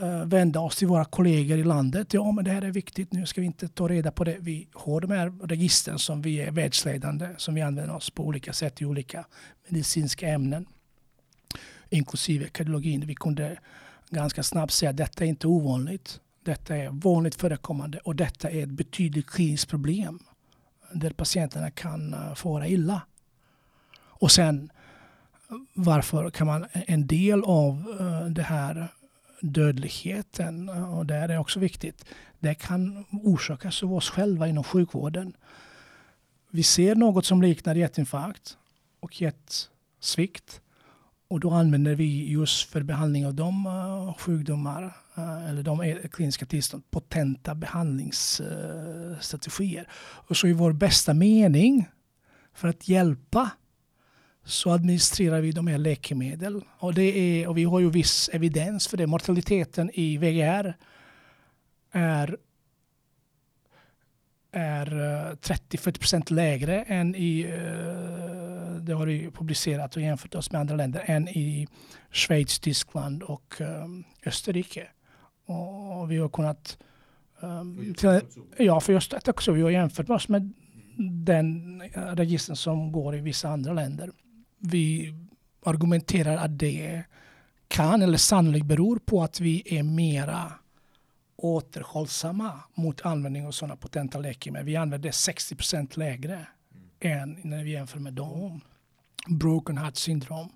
eh, 0.00 0.24
vända 0.24 0.60
oss 0.60 0.76
till 0.76 0.88
våra 0.88 1.04
kollegor 1.04 1.58
i 1.58 1.64
landet. 1.64 2.14
Ja, 2.14 2.32
men 2.32 2.44
det 2.44 2.50
här 2.50 2.62
är 2.62 2.70
viktigt. 2.70 3.12
Nu 3.12 3.26
ska 3.26 3.40
vi 3.40 3.46
inte 3.46 3.68
ta 3.68 3.88
reda 3.88 4.10
på 4.10 4.24
det. 4.24 4.36
Vi 4.40 4.68
har 4.72 5.00
de 5.00 5.10
här 5.10 5.46
registren 5.46 5.98
som 5.98 6.22
vi 6.22 6.40
är 6.40 6.50
världsledande, 6.50 7.28
som 7.36 7.54
vi 7.54 7.62
använder 7.62 7.94
oss 7.94 8.10
på 8.10 8.24
olika 8.24 8.52
sätt 8.52 8.82
i 8.82 8.84
olika 8.84 9.26
medicinska 9.68 10.28
ämnen 10.28 10.66
inklusive 11.90 12.48
kardiologin. 12.48 13.06
Vi 13.06 13.14
kunde 13.14 13.58
ganska 14.10 14.42
snabbt 14.42 14.72
säga 14.72 14.90
att 14.90 14.96
detta 14.96 15.24
är 15.24 15.28
inte 15.28 15.46
ovanligt. 15.46 16.20
Detta 16.44 16.76
är 16.76 16.88
vanligt 16.88 17.34
förekommande 17.34 17.98
och 17.98 18.16
detta 18.16 18.50
är 18.50 18.62
ett 18.62 18.68
betydligt 18.68 19.26
kliniskt 19.26 19.68
problem 19.68 20.18
där 20.92 21.10
patienterna 21.10 21.70
kan 21.70 22.14
eh, 22.14 22.34
fara 22.34 22.66
illa. 22.66 23.02
Och 23.98 24.32
sen 24.32 24.70
varför 25.74 26.30
kan 26.30 26.46
man 26.46 26.62
eh, 26.64 26.82
en 26.86 27.06
del 27.06 27.44
av 27.44 27.96
eh, 28.00 28.26
det 28.26 28.42
här 28.42 28.88
dödligheten, 29.40 30.68
och 30.68 31.06
det 31.06 31.14
är 31.14 31.38
också 31.38 31.60
viktigt, 31.60 32.04
det 32.38 32.54
kan 32.54 33.04
orsakas 33.10 33.82
av 33.82 33.94
oss 33.94 34.10
själva 34.10 34.48
inom 34.48 34.64
sjukvården. 34.64 35.36
Vi 36.50 36.62
ser 36.62 36.94
något 36.94 37.26
som 37.26 37.42
liknar 37.42 37.74
hjärtinfarkt 37.74 38.58
och 39.00 39.22
hjärtsvikt 39.22 40.60
och 41.28 41.40
då 41.40 41.50
använder 41.50 41.94
vi 41.94 42.30
just 42.30 42.70
för 42.70 42.82
behandling 42.82 43.26
av 43.26 43.34
de 43.34 43.66
uh, 43.66 44.14
sjukdomar 44.14 44.84
uh, 45.18 45.50
eller 45.50 45.62
de 45.62 45.80
eh, 45.80 45.96
kliniska 45.96 46.46
tillstånd 46.46 46.82
potenta 46.90 47.54
behandlingsstrategier. 47.54 49.82
Uh, 49.82 49.88
och 50.28 50.36
så 50.36 50.46
i 50.46 50.52
vår 50.52 50.72
bästa 50.72 51.14
mening 51.14 51.88
för 52.54 52.68
att 52.68 52.88
hjälpa 52.88 53.50
så 54.44 54.70
administrerar 54.70 55.40
vi 55.40 55.52
de 55.52 55.66
här 55.66 55.78
läkemedel. 55.78 56.64
Och, 56.78 56.94
det 56.94 57.18
är, 57.18 57.48
och 57.48 57.58
vi 57.58 57.64
har 57.64 57.80
ju 57.80 57.90
viss 57.90 58.30
evidens 58.32 58.88
för 58.88 58.96
det. 58.96 59.06
Mortaliteten 59.06 59.90
i 59.94 60.16
VGR 60.16 60.74
är, 61.92 62.36
är 64.52 64.86
30-40% 65.42 66.32
lägre 66.32 66.82
än 66.82 67.14
i, 67.14 67.46
det 68.86 68.94
har 68.94 69.06
vi 69.06 69.30
publicerat 69.30 69.96
och 69.96 70.02
jämfört 70.02 70.34
oss 70.34 70.52
med 70.52 70.60
andra 70.60 70.76
länder, 70.76 71.02
än 71.06 71.28
i 71.28 71.68
Schweiz, 72.10 72.58
Tyskland 72.58 73.22
och 73.22 73.54
Österrike. 74.26 74.86
Och 75.46 76.10
vi 76.10 76.18
har 76.18 76.28
kunnat 76.28 76.78
Um, 77.40 77.94
till, 77.94 78.20
ja, 78.58 78.80
för 78.80 78.92
just 78.92 79.10
detta 79.10 79.30
också. 79.30 79.52
Vi 79.52 79.62
har 79.62 79.70
jämfört 79.70 80.10
oss 80.10 80.28
med 80.28 80.52
den 81.24 81.82
registren 81.92 82.56
som 82.56 82.92
går 82.92 83.16
i 83.16 83.20
vissa 83.20 83.48
andra 83.48 83.72
länder 83.72 84.10
vi 84.58 85.14
argumenterar 85.64 86.36
att 86.36 86.58
det 86.58 87.04
kan 87.68 88.02
eller 88.02 88.18
sannolikt 88.18 88.66
beror 88.66 88.98
på 88.98 89.22
att 89.22 89.40
vi 89.40 89.62
är 89.78 89.82
mera 89.82 90.52
återhållsamma 91.36 92.60
mot 92.74 93.06
användning 93.06 93.46
av 93.46 93.50
sådana 93.50 93.76
potenta 93.76 94.18
läkemedel. 94.18 94.66
Vi 94.66 94.76
använder 94.76 95.10
60% 95.10 95.98
lägre 95.98 96.46
mm. 97.02 97.22
än 97.22 97.38
när 97.42 97.64
vi 97.64 97.70
jämför 97.70 97.98
med 97.98 98.12
dem. 98.12 98.60
Broken 99.26 99.78
heart 99.78 99.96
syndrome. 99.96 100.48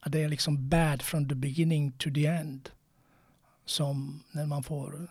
Att 0.00 0.12
det 0.12 0.22
är 0.22 0.28
liksom 0.28 0.68
bad 0.68 1.02
from 1.02 1.28
the 1.28 1.34
beginning 1.34 1.92
to 1.92 2.10
the 2.14 2.26
end. 2.26 2.70
Som 3.64 4.22
när 4.32 4.46
man 4.46 4.62
får 4.62 5.08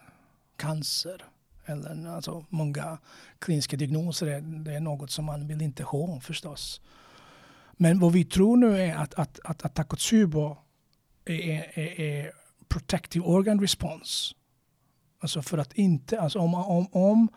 cancer. 0.56 1.26
Eller 1.66 2.08
alltså 2.08 2.46
många 2.50 2.98
kliniska 3.40 3.78
diagnoser. 3.78 4.42
Det 4.42 4.74
är 4.74 4.80
något 4.80 5.12
som 5.12 5.26
man 5.26 5.48
vill 5.48 5.62
inte 5.62 5.84
ha 5.84 6.20
förstås. 6.20 6.82
Men 7.78 8.00
vad 8.00 8.12
vi 8.12 8.26
tror 8.26 8.58
nu 8.58 8.82
är 8.82 8.96
att, 8.96 9.14
att, 9.14 9.40
att, 9.44 9.66
att 9.66 9.76
Takotsubo 9.76 10.58
är, 11.26 11.80
är, 11.80 12.00
är 12.02 12.32
protective 12.68 13.26
organ 13.26 13.62
response. 13.62 14.36
Alltså 15.20 15.42
för 15.42 15.58
att 15.58 15.74
inte, 15.74 16.22
alltså 16.22 16.40
om, 16.40 16.56
om, 16.56 16.88
om, 16.92 17.30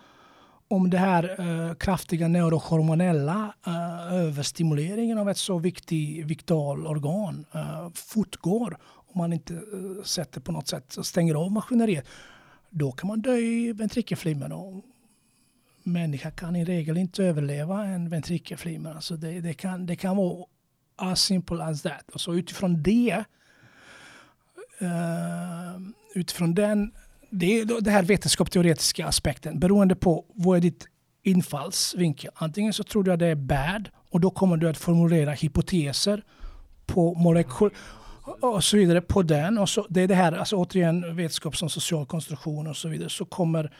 om 0.68 0.90
det 0.90 0.98
här 0.98 1.40
eh, 1.40 1.74
kraftiga 1.74 2.28
neurohormonella 2.28 3.54
eh, 3.66 4.14
överstimuleringen 4.14 5.18
av 5.18 5.30
ett 5.30 5.38
så 5.38 5.58
viktigt 5.58 6.26
vital 6.26 6.86
organ 6.86 7.44
eh, 7.54 7.90
fortgår, 7.94 8.78
om 9.06 9.18
man 9.18 9.32
inte 9.32 9.54
eh, 9.54 10.04
sätter 10.04 10.40
på 10.40 10.52
något 10.52 10.68
sätt, 10.68 10.96
stänger 11.02 11.34
av 11.34 11.52
maskineriet, 11.52 12.06
då 12.70 12.92
kan 12.92 13.08
man 13.08 13.20
dö 13.20 13.36
i 13.36 13.72
ventrikelflimmer 13.72 14.48
människa 15.86 16.30
kan 16.30 16.56
i 16.56 16.64
regel 16.64 16.96
inte 16.96 17.24
överleva 17.24 17.84
en 17.84 18.08
ventrikelflimmer. 18.08 18.94
Alltså 18.94 19.16
det, 19.16 19.40
det, 19.40 19.54
kan, 19.54 19.86
det 19.86 19.96
kan 19.96 20.16
vara 20.16 20.44
as 20.96 21.20
simple 21.20 21.64
as 21.64 21.82
that. 21.82 22.10
Och 22.10 22.20
så 22.20 22.34
utifrån 22.34 22.82
det, 22.82 23.24
eh, 24.78 25.80
utifrån 26.14 26.54
den, 26.54 26.92
det, 27.30 27.60
är 27.60 27.80
den 27.80 27.92
här 27.92 28.02
vetenskapsteoretiska 28.02 29.06
aspekten, 29.06 29.58
beroende 29.58 29.94
på 29.94 30.24
vad 30.34 30.56
är 30.56 30.60
ditt 30.60 30.86
infallsvinkel. 31.22 32.30
Antingen 32.34 32.72
så 32.72 32.84
tror 32.84 33.02
du 33.02 33.12
att 33.12 33.18
det 33.18 33.26
är 33.26 33.34
bad 33.34 33.88
och 34.10 34.20
då 34.20 34.30
kommer 34.30 34.56
du 34.56 34.68
att 34.68 34.78
formulera 34.78 35.32
hypoteser 35.32 36.22
på 36.86 37.14
molekyl 37.14 37.70
och 38.40 38.64
så 38.64 38.76
vidare 38.76 39.00
på 39.00 39.22
den. 39.22 39.58
Och 39.58 39.68
så, 39.68 39.86
det 39.88 40.00
är 40.00 40.08
det 40.08 40.14
här, 40.14 40.32
alltså 40.32 40.56
återigen 40.56 41.16
vetenskap 41.16 41.56
som 41.56 41.68
social 41.68 42.06
konstruktion 42.06 42.66
och 42.66 42.76
så 42.76 42.88
vidare. 42.88 43.08
Så 43.08 43.24
kommer 43.24 43.72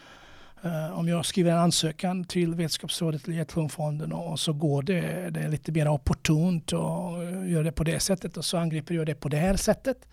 eh, 0.63 0.99
om 0.99 1.09
jag 1.09 1.27
skriver 1.27 1.51
en 1.53 1.59
ansökan 1.59 2.25
till 2.25 2.55
Vetenskapsrådet 2.55 3.27
eller 3.27 3.37
Hjärt-Lungfonden 3.37 4.13
och 4.13 4.41
så 4.41 4.53
går 4.53 4.83
det, 4.83 5.31
det 5.31 5.41
är 5.41 5.49
lite 5.49 5.73
mer 5.73 5.89
opportunt 5.89 6.73
och 6.73 7.25
gör 7.47 7.65
det 7.65 7.73
på 7.73 7.85
det 7.85 8.01
sättet 8.01 8.37
och 8.37 8.45
så 8.45 8.59
angriper 8.59 8.95
jag 8.95 9.07
det 9.07 9.15
på 9.15 9.29
det 9.29 9.37
här 9.37 9.57
sättet. 9.57 10.09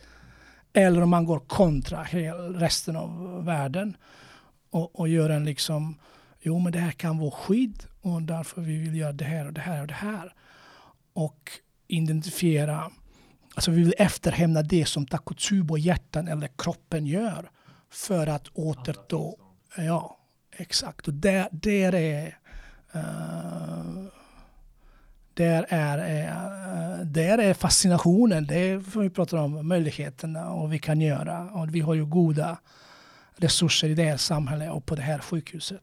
Eller 0.73 1.01
om 1.01 1.09
man 1.09 1.25
går 1.25 1.39
kontra 1.39 2.03
resten 2.53 2.95
av 2.95 3.43
världen 3.45 3.97
och, 4.69 4.99
och 4.99 5.07
gör 5.07 5.29
en 5.29 5.45
liksom, 5.45 5.99
jo 6.39 6.59
men 6.59 6.71
det 6.71 6.79
här 6.79 6.91
kan 6.91 7.17
vara 7.17 7.31
skydd 7.31 7.83
och 8.01 8.21
därför 8.21 8.61
vi 8.61 8.77
vill 8.77 8.95
göra 8.95 9.11
det 9.11 9.25
här 9.25 9.45
och 9.45 9.53
det 9.53 9.61
här 9.61 9.81
och 9.81 9.87
det 9.87 9.93
här. 9.93 10.33
Och 11.13 11.51
identifiera, 11.87 12.91
alltså 13.55 13.71
vi 13.71 13.83
vill 13.83 13.93
efterhämna 13.97 14.61
det 14.61 14.85
som 14.85 15.05
Takotsubo 15.05 15.77
hjärtan 15.77 16.27
eller 16.27 16.49
kroppen 16.57 17.05
gör 17.05 17.51
för 17.89 18.27
att 18.27 18.47
återta, 18.53 19.33
ja, 19.77 20.19
Exakt, 20.57 21.07
och 21.07 21.13
där, 21.13 21.47
där 21.51 21.95
är 21.95 22.37
uh, 22.95 24.05
där 25.33 25.65
är, 25.69 25.97
uh, 25.97 27.05
där 27.05 27.37
är 27.37 27.53
fascinationen. 27.53 28.47
Det 28.47 28.55
är 28.55 28.99
vi 28.99 29.09
pratar 29.09 29.37
om, 29.37 29.67
möjligheterna 29.67 30.49
och 30.49 30.73
vi 30.73 30.79
kan 30.79 31.01
göra. 31.01 31.49
Och 31.51 31.75
vi 31.75 31.79
har 31.79 31.93
ju 31.93 32.05
goda 32.05 32.57
resurser 33.35 33.89
i 33.89 33.93
det 33.93 34.03
här 34.03 34.17
samhället 34.17 34.71
och 34.71 34.85
på 34.85 34.95
det 34.95 35.01
här 35.01 35.19
sjukhuset. 35.19 35.81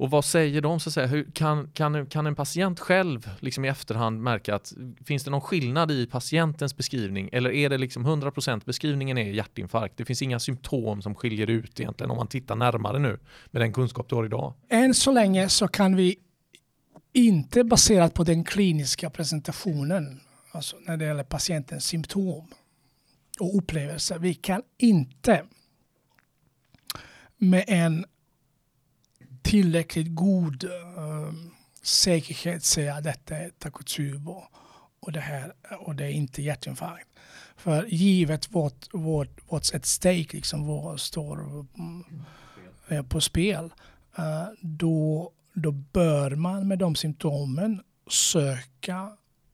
Och 0.00 0.10
vad 0.10 0.24
säger 0.24 0.60
de? 0.60 0.80
Så 0.80 0.88
att 0.88 0.94
säga? 0.94 1.06
Hur, 1.06 1.30
kan, 1.34 1.70
kan, 1.70 2.06
kan 2.06 2.26
en 2.26 2.34
patient 2.34 2.80
själv 2.80 3.30
liksom 3.40 3.64
i 3.64 3.68
efterhand 3.68 4.22
märka 4.22 4.54
att 4.54 4.72
finns 5.04 5.24
det 5.24 5.30
någon 5.30 5.40
skillnad 5.40 5.90
i 5.90 6.06
patientens 6.06 6.76
beskrivning 6.76 7.28
eller 7.32 7.50
är 7.50 7.68
det 7.68 7.78
liksom 7.78 8.06
100% 8.06 8.62
beskrivningen 8.64 9.18
är 9.18 9.30
hjärtinfarkt? 9.30 9.96
Det 9.96 10.04
finns 10.04 10.22
inga 10.22 10.38
symptom 10.38 11.02
som 11.02 11.14
skiljer 11.14 11.50
ut 11.50 11.80
egentligen 11.80 12.10
om 12.10 12.16
man 12.16 12.26
tittar 12.26 12.56
närmare 12.56 12.98
nu 12.98 13.18
med 13.50 13.62
den 13.62 13.72
kunskap 13.72 14.08
du 14.08 14.14
har 14.14 14.24
idag? 14.24 14.54
Än 14.68 14.94
så 14.94 15.12
länge 15.12 15.48
så 15.48 15.68
kan 15.68 15.96
vi 15.96 16.16
inte 17.12 17.64
baserat 17.64 18.14
på 18.14 18.24
den 18.24 18.44
kliniska 18.44 19.10
presentationen, 19.10 20.20
alltså 20.52 20.76
när 20.86 20.96
det 20.96 21.04
gäller 21.04 21.24
patientens 21.24 21.84
symptom 21.84 22.46
och 23.40 23.56
upplevelser, 23.56 24.18
vi 24.18 24.34
kan 24.34 24.62
inte 24.78 25.44
med 27.36 27.64
en 27.68 28.04
tillräckligt 29.42 30.14
god 30.14 30.64
uh, 30.64 31.32
säkerhet 31.82 32.64
säga 32.64 32.94
att 32.94 33.04
detta 33.04 33.36
är 33.36 33.50
Takotsubo 33.50 34.42
och 35.00 35.12
det, 35.12 35.20
här, 35.20 35.52
och 35.80 35.94
det 35.94 36.04
är 36.04 36.10
inte 36.10 36.42
hjärtinfarkt. 36.42 37.08
För 37.56 37.86
givet 37.86 38.54
vårt, 38.54 38.86
vårt, 38.92 39.40
what's 39.40 39.76
at 39.76 39.86
stake, 39.86 40.28
liksom 40.30 40.66
vad 40.66 41.00
står 41.00 41.66
uh, 42.90 43.02
på 43.02 43.20
spel, 43.20 43.72
uh, 44.18 44.46
då, 44.60 45.32
då 45.54 45.72
bör 45.72 46.30
man 46.30 46.68
med 46.68 46.78
de 46.78 46.94
symptomen 46.94 47.80
söka 48.10 49.08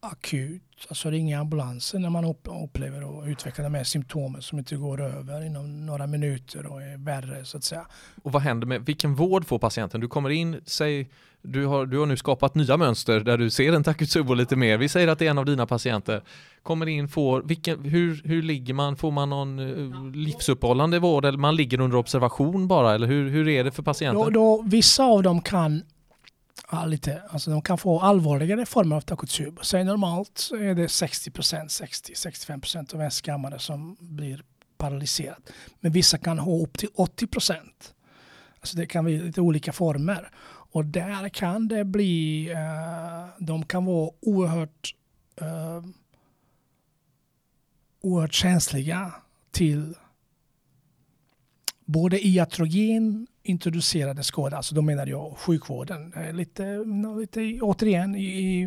akut, 0.07 0.63
alltså 0.89 1.11
ringa 1.11 1.41
ambulansen 1.41 2.03
när 2.03 2.11
man 2.11 2.25
upplever 2.65 3.05
och 3.05 3.25
utvecklar 3.25 3.65
de 3.65 3.75
här 3.75 3.85
symptomen 3.85 4.43
som 4.43 4.59
inte 4.59 4.77
går 4.77 5.01
över 5.01 5.47
inom 5.47 5.87
några 5.87 6.07
minuter 6.07 6.67
och 6.67 6.83
är 6.83 6.97
värre 6.97 7.45
så 7.45 7.57
att 7.57 7.65
säga. 7.65 7.87
Och 8.23 8.33
vad 8.33 8.43
händer 8.43 8.67
med, 8.67 8.87
vilken 8.87 9.15
vård 9.15 9.45
får 9.47 9.59
patienten? 9.59 10.01
Du 10.01 10.09
kommer 10.09 10.31
in, 10.31 10.61
säg, 10.67 11.09
du 11.43 11.67
har, 11.67 11.87
du 11.87 11.99
har 11.99 12.07
nu 12.07 12.17
skapat 12.17 12.55
nya 12.55 12.77
mönster 12.77 13.21
där 13.21 13.39
du 13.39 13.51
ser 13.51 13.73
en 13.73 13.85
Takotsubo 13.85 14.35
lite 14.35 14.57
mer. 14.57 14.79
Vi 14.79 14.89
säger 14.89 15.09
att 15.09 15.19
det 15.19 15.27
är 15.27 15.31
en 15.31 15.39
av 15.39 15.45
dina 15.45 15.67
patienter. 15.67 16.23
Kommer 16.63 16.87
in, 16.87 17.09
får, 17.09 17.43
vilken, 17.43 17.85
hur, 17.85 18.21
hur 18.25 18.43
ligger 18.43 18.75
man? 18.75 18.97
Får 18.97 19.11
man 19.11 19.31
någon 19.31 19.59
uh, 19.59 20.11
livsuppehållande 20.13 20.99
vård 20.99 21.25
eller 21.25 21.39
man 21.39 21.57
ligger 21.57 21.81
under 21.81 21.97
observation 21.97 22.69
bara? 22.69 22.95
Eller 22.95 23.07
hur, 23.07 23.31
hur 23.31 23.49
är 23.49 23.65
det 23.65 23.73
för 23.73 23.83
patienten? 23.83 24.25
Då, 24.25 24.31
då, 24.31 24.63
vissa 24.63 25.05
av 25.05 25.23
dem 25.23 25.41
kan 25.41 25.83
ja, 26.71 26.85
lite, 26.85 27.23
alltså 27.29 27.51
de 27.51 27.63
kan 27.63 27.79
få 27.79 28.01
allvarligare 28.01 28.67
former 28.67 28.97
av 28.97 29.01
takotsubo. 29.01 29.63
Säg 29.65 29.85
normalt 29.85 30.39
så 30.39 30.57
är 30.57 30.75
det 30.75 30.87
60% 30.87 31.31
60-65% 31.31 32.95
av 32.95 33.01
ens 33.01 33.21
kammare 33.21 33.59
som 33.59 33.97
blir 34.01 34.43
paralyserad. 34.79 35.51
Men 35.81 35.93
vissa 35.93 36.19
kan 36.19 36.39
ha 36.39 36.63
upp 36.63 36.79
till 36.79 36.89
80% 36.89 37.57
Alltså 38.67 38.77
det 38.77 38.87
kan 38.87 39.05
bli 39.05 39.19
lite 39.19 39.41
olika 39.41 39.73
former. 39.73 40.31
Och 40.47 40.85
där 40.85 41.29
kan 41.29 41.69
det 41.69 41.85
bli, 41.85 42.51
uh, 42.53 43.45
de 43.45 43.65
kan 43.65 43.85
vara 43.85 44.11
oerhört, 44.21 44.95
uh, 45.43 45.85
oerhört 48.01 48.33
känsliga 48.33 49.13
till 49.51 49.95
både 51.85 52.27
iatrogen 52.27 53.27
introducerade 53.47 54.23
skada, 54.23 54.57
alltså 54.57 54.75
då 54.75 54.83
menar 54.83 55.07
jag 55.07 55.37
sjukvården, 55.39 56.13
eh, 56.13 56.33
lite, 56.33 56.85
lite 57.21 57.61
återigen 57.61 58.15
i, 58.15 58.25
i 58.25 58.63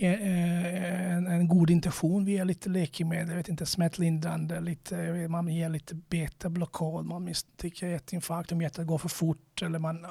eh, 0.00 1.12
en, 1.12 1.26
en, 1.26 1.48
god 1.48 1.70
intention 1.70 2.24
via 2.24 2.44
lite 2.44 2.68
läkemedel, 2.68 3.36
vet 3.36 3.48
inte, 3.48 3.66
smärtlindrande, 3.66 4.60
lite, 4.60 5.28
man 5.28 5.48
ger 5.48 5.68
lite 5.68 5.94
betablockad, 5.94 7.04
man 7.04 7.24
misstänker 7.24 7.86
hjärtinfarkt 7.86 8.52
om 8.52 8.62
hjärtat 8.62 8.86
går 8.86 8.98
för 8.98 9.08
fort. 9.08 9.62
Eller 9.62 9.78
man, 9.78 10.06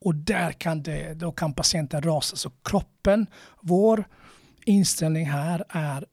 och 0.00 0.14
där 0.14 0.52
kan, 0.52 0.82
det, 0.82 1.14
då 1.14 1.32
kan 1.32 1.54
patienten 1.54 2.02
rasa. 2.02 2.36
Så 2.36 2.50
kroppen, 2.50 3.26
vår 3.60 4.04
inställning 4.64 5.26
här 5.26 5.64
är 5.68 6.06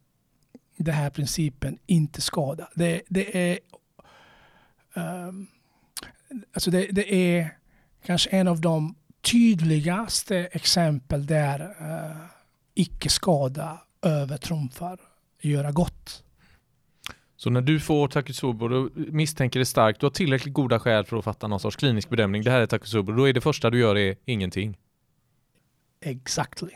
den 0.78 0.96
här 0.96 1.10
principen 1.10 1.78
inte 1.86 2.22
skada. 2.22 2.70
Det, 2.76 3.02
det 3.08 3.52
är 3.52 3.60
um, 4.96 5.48
alltså 6.54 6.72
det, 6.72 6.88
det, 6.92 7.14
är 7.14 7.58
kanske 8.06 8.30
en 8.30 8.48
av 8.48 8.62
de 8.62 8.96
tydligaste 9.22 10.38
exempel 10.38 11.26
där 11.26 11.62
uh, 11.62 12.26
icke-skada 12.74 13.82
övertrumfar 14.02 15.00
göra 15.42 15.72
gott. 15.72 16.24
Så 17.36 17.50
när 17.50 17.62
du 17.62 17.80
får 17.80 18.08
Takotsubo 18.08 18.66
och 18.66 18.92
misstänker 18.96 19.60
det 19.60 19.66
starkt, 19.66 20.00
du 20.00 20.06
har 20.06 20.12
tillräckligt 20.12 20.54
goda 20.54 20.80
skäl 20.80 21.06
för 21.06 21.18
att 21.18 21.24
fatta 21.24 21.48
någon 21.48 21.60
sorts 21.60 21.76
klinisk 21.76 22.10
bedömning, 22.10 22.44
det 22.44 22.52
här 22.52 22.62
är 22.62 22.66
Takotsubo, 22.66 23.12
då 23.12 23.30
är 23.30 23.34
det 23.34 23.42
första 23.42 23.70
du 23.70 23.80
gör 23.80 23.98
är 23.98 24.16
ingenting? 24.26 24.78
Exactly. 26.02 26.72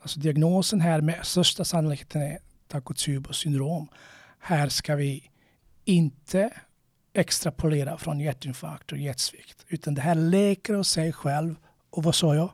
Alltså 0.00 0.20
diagnosen 0.20 0.80
här 0.80 1.00
med 1.00 1.26
största 1.26 1.64
sannolikheten 1.64 2.22
är 2.22 2.38
Takotsubo 2.68 3.32
syndrom. 3.32 3.88
Här 4.38 4.68
ska 4.68 4.96
vi 4.96 5.30
inte 5.84 6.50
extrapolera 7.14 7.98
från 7.98 8.20
hjärtinfarkt 8.20 8.92
och 8.92 8.98
hjärtsvikt. 8.98 9.64
Utan 9.68 9.94
det 9.94 10.00
här 10.00 10.14
läker 10.14 10.74
av 10.74 10.82
sig 10.82 11.12
själv. 11.12 11.54
Och 11.90 12.02
vad 12.02 12.14
sa 12.14 12.34
jag? 12.34 12.50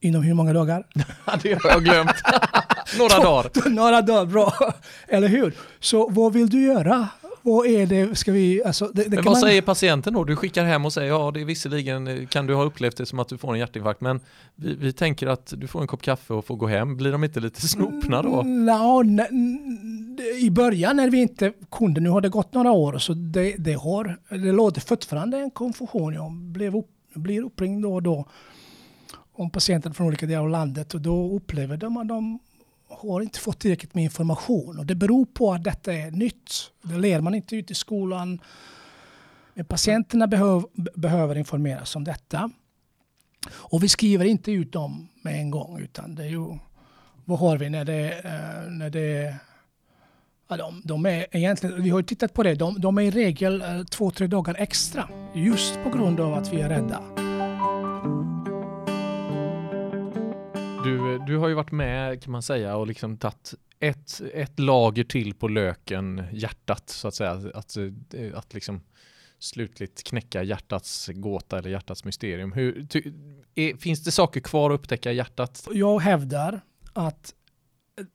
Inom 0.00 0.22
hur 0.22 0.34
många 0.34 0.52
dagar? 0.52 0.86
det 1.42 1.62
har 1.62 1.70
jag 1.70 1.84
glömt. 1.84 2.12
Några 2.98 3.18
dagar. 3.18 3.70
Några 3.70 4.02
dagar, 4.02 4.26
bra. 4.26 4.74
Eller 5.08 5.28
hur? 5.28 5.54
Så 5.80 6.10
vad 6.10 6.32
vill 6.32 6.50
du 6.50 6.62
göra? 6.62 7.08
Vad 7.46 7.66
är 7.66 7.86
det, 7.86 8.18
ska 8.18 8.32
vi, 8.32 8.64
alltså, 8.64 8.90
det, 8.94 9.02
det 9.02 9.08
men 9.08 9.24
vad 9.24 9.34
man... 9.34 9.40
säger 9.40 9.62
patienten 9.62 10.14
då? 10.14 10.24
Du 10.24 10.36
skickar 10.36 10.64
hem 10.64 10.84
och 10.84 10.92
säger 10.92 11.08
ja, 11.08 11.30
det 11.30 11.40
är 11.40 11.44
visserligen 11.44 12.26
kan 12.26 12.46
du 12.46 12.54
ha 12.54 12.64
upplevt 12.64 12.96
det 12.96 13.06
som 13.06 13.18
att 13.18 13.28
du 13.28 13.38
får 13.38 13.52
en 13.52 13.58
hjärtinfarkt, 13.58 14.00
men 14.00 14.20
vi, 14.54 14.74
vi 14.74 14.92
tänker 14.92 15.26
att 15.26 15.52
du 15.56 15.66
får 15.66 15.80
en 15.80 15.86
kopp 15.86 16.02
kaffe 16.02 16.34
och 16.34 16.44
får 16.44 16.56
gå 16.56 16.66
hem. 16.66 16.96
Blir 16.96 17.12
de 17.12 17.24
inte 17.24 17.40
lite 17.40 17.68
snopna 17.68 18.22
då? 18.22 18.42
No, 18.42 19.04
I 20.38 20.50
början 20.50 20.96
när 20.96 21.10
vi 21.10 21.18
inte 21.18 21.52
kunde, 21.70 22.00
nu 22.00 22.08
har 22.08 22.20
det 22.20 22.28
gått 22.28 22.54
några 22.54 22.72
år, 22.72 22.98
så 22.98 23.14
det, 23.14 23.54
det 23.58 23.72
har, 23.72 24.18
det 24.28 24.52
låter 24.52 24.80
fortfarande 24.80 25.38
en 25.38 25.50
konfusion. 25.50 26.14
Jag 26.14 26.32
blev 26.32 26.76
upp, 26.76 26.90
blir 27.14 27.42
uppringd 27.44 27.82
då 27.82 27.94
och 27.94 28.02
då 28.02 28.28
om 29.32 29.50
patienter 29.50 29.90
från 29.90 30.06
olika 30.06 30.26
delar 30.26 30.42
av 30.42 30.50
landet 30.50 30.94
och 30.94 31.00
då 31.00 31.36
upplever 31.36 31.76
de 31.76 31.96
att 31.96 32.08
de 32.08 32.38
har 32.94 33.20
inte 33.20 33.38
fått 33.38 33.60
tillräckligt 33.60 33.94
med 33.94 34.04
information. 34.04 34.78
Och 34.78 34.86
det 34.86 34.94
beror 34.94 35.24
på 35.24 35.52
att 35.52 35.64
detta 35.64 35.92
är 35.92 36.10
nytt. 36.10 36.52
Det 36.82 36.98
lär 36.98 37.20
man 37.20 37.34
inte 37.34 37.56
ut 37.56 37.70
i 37.70 37.74
skolan. 37.74 38.40
Men 39.54 39.64
patienterna 39.64 40.26
behöv, 40.26 40.62
behöver 40.94 41.38
informeras 41.38 41.96
om 41.96 42.04
detta. 42.04 42.50
Och 43.50 43.82
vi 43.82 43.88
skriver 43.88 44.24
inte 44.24 44.52
ut 44.52 44.72
dem 44.72 45.08
med 45.22 45.34
en 45.34 45.50
gång 45.50 45.80
utan 45.80 46.14
det 46.14 46.22
är 46.24 46.28
ju, 46.28 46.58
vad 47.24 47.38
har 47.38 47.58
vi 47.58 47.70
när 47.70 47.84
det, 47.84 48.12
eh, 48.12 48.70
när 48.70 48.90
det 48.90 49.36
ja, 50.48 50.56
de, 50.56 50.82
de, 50.84 51.06
är 51.06 51.26
egentligen, 51.36 51.82
vi 51.82 51.90
har 51.90 52.02
tittat 52.02 52.34
på 52.34 52.42
det, 52.42 52.54
de, 52.54 52.80
de 52.80 52.98
är 52.98 53.02
i 53.02 53.10
regel 53.10 53.62
eh, 53.62 53.82
två, 53.82 54.10
tre 54.10 54.26
dagar 54.26 54.56
extra 54.58 55.08
just 55.34 55.78
på 55.84 55.90
grund 55.98 56.20
av 56.20 56.34
att 56.34 56.52
vi 56.52 56.60
är 56.60 56.68
rädda. 56.68 57.13
Du, 60.84 61.18
du 61.18 61.36
har 61.36 61.48
ju 61.48 61.54
varit 61.54 61.72
med 61.72 62.22
kan 62.22 62.32
man 62.32 62.42
säga 62.42 62.76
och 62.76 62.86
liksom 62.86 63.16
tagit 63.16 63.54
ett, 63.80 64.20
ett 64.34 64.58
lager 64.58 65.04
till 65.04 65.34
på 65.34 65.48
löken, 65.48 66.24
hjärtat 66.32 66.88
så 66.88 67.08
att 67.08 67.14
säga. 67.14 67.50
Att, 67.54 67.76
eh, 67.76 68.38
att 68.38 68.54
liksom 68.54 68.80
slutligt 69.38 70.04
knäcka 70.04 70.42
hjärtats 70.42 71.10
gåta 71.14 71.58
eller 71.58 71.70
hjärtats 71.70 72.04
mysterium. 72.04 72.52
Hur, 72.52 72.86
ty, 72.86 73.12
är, 73.54 73.76
finns 73.76 74.04
det 74.04 74.10
saker 74.10 74.40
kvar 74.40 74.70
att 74.70 74.80
upptäcka 74.80 75.12
i 75.12 75.16
hjärtat? 75.16 75.68
Jag 75.72 76.00
hävdar 76.00 76.60
att 76.92 77.34
eh, 77.98 78.06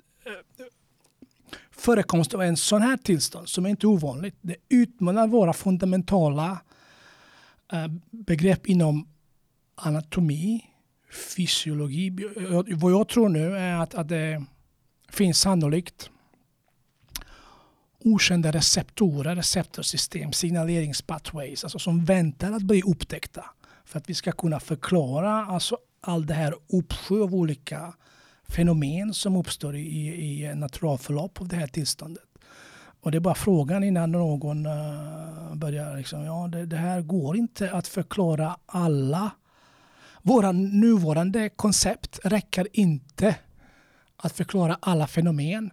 förekomst 1.72 2.34
av 2.34 2.42
en 2.42 2.58
sån 2.58 2.82
här 2.82 2.98
tillstånd 2.98 3.50
som 3.50 3.66
är 3.66 3.70
inte 3.70 3.88
ovanligt, 3.88 4.36
det 4.42 4.56
utmanar 4.70 5.28
våra 5.28 5.54
fundamentala 5.54 6.62
eh, 7.74 7.88
begrepp 8.12 8.68
inom 8.68 9.08
anatomi, 9.76 10.69
fysiologi. 11.10 12.10
Vad 12.76 12.92
jag 12.92 13.08
tror 13.08 13.30
nu 13.30 13.58
är 13.58 13.76
att, 13.76 13.96
att 13.96 14.10
det 14.10 14.46
finns 15.10 15.40
sannolikt 15.40 16.10
okända 18.00 18.52
receptorer, 18.52 19.36
receptorsystem, 19.36 20.34
signaleringspathways, 20.34 21.64
alltså 21.64 21.80
som 21.80 22.06
väntar 22.06 22.52
att 22.52 22.64
bli 22.64 22.82
upptäckta. 22.82 23.46
För 23.86 24.00
att 24.00 24.10
vi 24.10 24.14
ska 24.14 24.32
kunna 24.32 24.60
förklara 24.60 25.46
alltså 25.46 25.78
all 26.02 26.26
det 26.26 26.34
här 26.34 26.56
uppsjö 26.68 27.24
av 27.24 27.36
olika 27.36 27.94
fenomen 28.48 29.14
som 29.14 29.36
uppstår 29.36 29.76
i, 29.76 30.44
i 30.44 30.56
naturalförlopp 30.56 31.42
av 31.42 31.48
det 31.48 31.56
här 31.56 31.68
tillståndet. 31.68 32.24
Och 33.02 33.12
det 33.12 33.18
är 33.18 33.20
bara 33.20 33.36
frågan 33.36 33.84
innan 33.84 34.12
någon 34.12 34.66
uh, 34.66 35.56
börjar 35.56 35.98
liksom, 35.98 36.24
ja 36.24 36.48
det, 36.48 36.66
det, 36.66 36.78
här 36.78 37.02
går 37.02 37.38
inte 37.38 37.72
att 37.72 37.88
förklara 37.88 38.58
alla 38.66 39.32
våra 40.22 40.52
nuvarande 40.52 41.50
koncept 41.50 42.20
räcker 42.24 42.68
inte 42.74 43.36
att 44.18 44.38
förklara 44.38 44.78
alla 44.82 45.08
fenomen. 45.08 45.72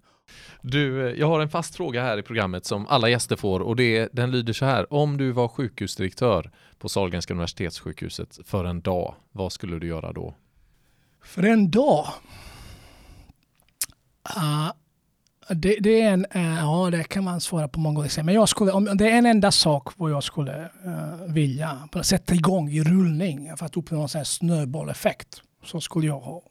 Du, 0.61 1.14
jag 1.18 1.26
har 1.26 1.40
en 1.40 1.48
fast 1.48 1.76
fråga 1.76 2.02
här 2.02 2.18
i 2.18 2.22
programmet 2.22 2.64
som 2.64 2.87
alla 2.87 3.09
gäster 3.09 3.37
får 3.37 3.61
och 3.61 3.76
det, 3.76 4.09
den 4.12 4.30
lyder 4.30 4.52
så 4.52 4.64
här. 4.64 4.92
Om 4.92 5.16
du 5.16 5.32
var 5.32 5.48
sjukhusdirektör 5.48 6.50
på 6.78 6.88
Sahlgrenska 6.88 7.35
universitetssjukhuset 7.35 8.38
för 8.44 8.64
en 8.64 8.80
dag, 8.80 9.14
vad 9.32 9.52
skulle 9.52 9.78
du 9.78 9.87
göra 9.87 10.12
då? 10.12 10.35
För 11.22 11.42
en 11.42 11.70
dag? 11.70 12.06
Uh, 14.37 14.72
det, 15.48 15.76
det, 15.80 16.02
är 16.02 16.12
en, 16.12 16.26
uh, 16.37 16.59
ja 16.59 16.90
det 16.90 17.04
kan 17.04 17.24
man 17.24 17.40
svara 17.40 17.68
på 17.68 17.80
många 17.80 17.94
gånger. 17.94 18.22
Men 18.22 18.35
jag 18.35 18.48
skulle, 18.48 18.72
om 18.72 18.85
det 18.85 19.11
är 19.11 19.18
en 19.18 19.26
enda 19.26 19.50
sak 19.50 19.88
vad 19.96 20.11
jag 20.11 20.24
skulle 20.24 20.70
uh, 20.87 21.24
vilja 21.26 21.88
sätta 22.02 22.35
igång 22.35 22.70
i 22.70 22.82
rullning 22.82 23.56
för 23.56 23.66
att 23.66 23.76
uppnå 23.76 24.09
en 24.14 24.24
snöbolleffekt. 24.24 25.42
Så 25.64 25.80
skulle 25.80 26.06
jag 26.06 26.20
ha. 26.20 26.42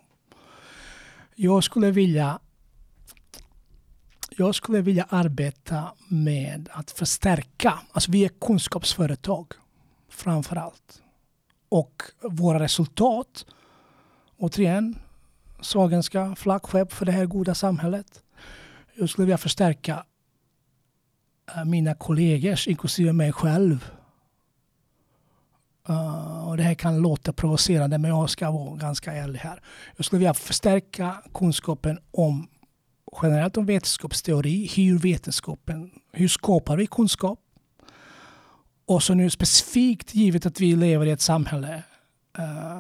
Jag 1.35 1.63
skulle 1.63 1.91
vilja 1.91 2.39
jag 4.37 4.55
skulle 4.55 4.81
vilja 4.81 5.05
arbeta 5.09 5.91
med 6.07 6.69
att 6.71 6.91
förstärka, 6.91 7.79
alltså 7.91 8.11
vi 8.11 8.25
är 8.25 8.29
kunskapsföretag 8.29 9.47
framför 10.09 10.55
allt. 10.55 11.01
Och 11.69 12.03
våra 12.21 12.59
resultat, 12.59 13.45
återigen, 14.37 14.95
Sagenska 15.61 16.35
flaggskepp 16.35 16.93
för 16.93 17.05
det 17.05 17.11
här 17.11 17.25
goda 17.25 17.55
samhället. 17.55 18.23
Jag 18.97 19.09
skulle 19.09 19.25
vilja 19.25 19.37
förstärka 19.37 20.05
eh, 21.55 21.65
mina 21.65 21.95
kollegors, 21.95 22.67
inklusive 22.67 23.13
mig 23.13 23.31
själv. 23.31 23.91
Uh, 25.89 26.47
och 26.47 26.57
det 26.57 26.63
här 26.63 26.73
kan 26.73 26.97
låta 26.97 27.33
provocerande 27.33 27.97
men 27.97 28.11
jag 28.11 28.29
ska 28.29 28.51
vara 28.51 28.75
ganska 28.75 29.13
ärlig 29.13 29.39
här. 29.39 29.61
Jag 29.95 30.05
skulle 30.05 30.19
vilja 30.19 30.33
förstärka 30.33 31.23
kunskapen 31.33 31.99
om 32.11 32.47
generellt 33.21 33.57
om 33.57 33.65
vetenskapsteori, 33.65 34.71
hur 34.75 34.99
vetenskapen, 34.99 35.91
hur 36.11 36.27
skapar 36.27 36.77
vi 36.77 36.87
kunskap? 36.87 37.39
Och 38.85 39.03
så 39.03 39.13
nu 39.13 39.29
specifikt 39.29 40.15
givet 40.15 40.45
att 40.45 40.61
vi 40.61 40.75
lever 40.75 41.05
i 41.05 41.11
ett 41.11 41.21
samhälle 41.21 41.83
uh, 42.39 42.79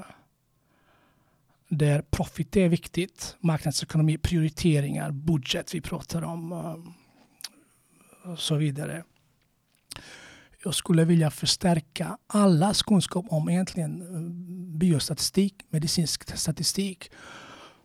där 1.75 2.01
profit 2.01 2.55
är 2.55 2.69
viktigt, 2.69 3.35
marknadsekonomi, 3.39 4.17
prioriteringar, 4.17 5.11
budget 5.11 5.75
vi 5.75 5.81
pratar 5.81 6.21
om 6.21 6.51
eh, 6.51 8.31
och 8.31 8.39
så 8.39 8.55
vidare. 8.55 9.03
Jag 10.63 10.75
skulle 10.75 11.05
vilja 11.05 11.31
förstärka 11.31 12.17
allas 12.27 12.83
kunskap 12.83 13.25
om 13.29 13.49
egentligen 13.49 14.01
eh, 14.01 14.21
biostatistik, 14.77 15.53
medicinsk 15.69 16.37
statistik. 16.37 17.11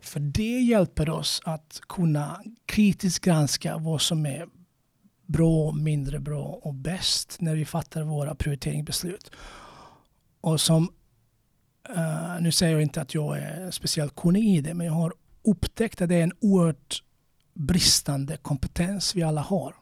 För 0.00 0.20
det 0.20 0.60
hjälper 0.60 1.10
oss 1.10 1.42
att 1.44 1.80
kunna 1.88 2.42
kritiskt 2.66 3.24
granska 3.24 3.78
vad 3.78 4.00
som 4.00 4.26
är 4.26 4.48
bra, 5.26 5.72
mindre 5.72 6.20
bra 6.20 6.44
och 6.44 6.74
bäst 6.74 7.36
när 7.40 7.54
vi 7.54 7.64
fattar 7.64 8.02
våra 8.02 8.34
prioriteringsbeslut. 8.34 9.30
Och 10.40 10.60
som 10.60 10.92
Uh, 11.96 12.40
nu 12.40 12.52
säger 12.52 12.72
jag 12.72 12.82
inte 12.82 13.00
att 13.00 13.14
jag 13.14 13.38
är 13.38 13.70
speciellt 13.70 14.16
kunnig 14.16 14.56
i 14.56 14.60
det, 14.60 14.74
men 14.74 14.86
jag 14.86 14.94
har 14.94 15.12
upptäckt 15.44 16.00
att 16.00 16.08
det 16.08 16.14
är 16.14 16.22
en 16.22 16.32
oerhört 16.40 17.02
bristande 17.54 18.36
kompetens 18.36 19.16
vi 19.16 19.22
alla 19.22 19.40
har. 19.40 19.74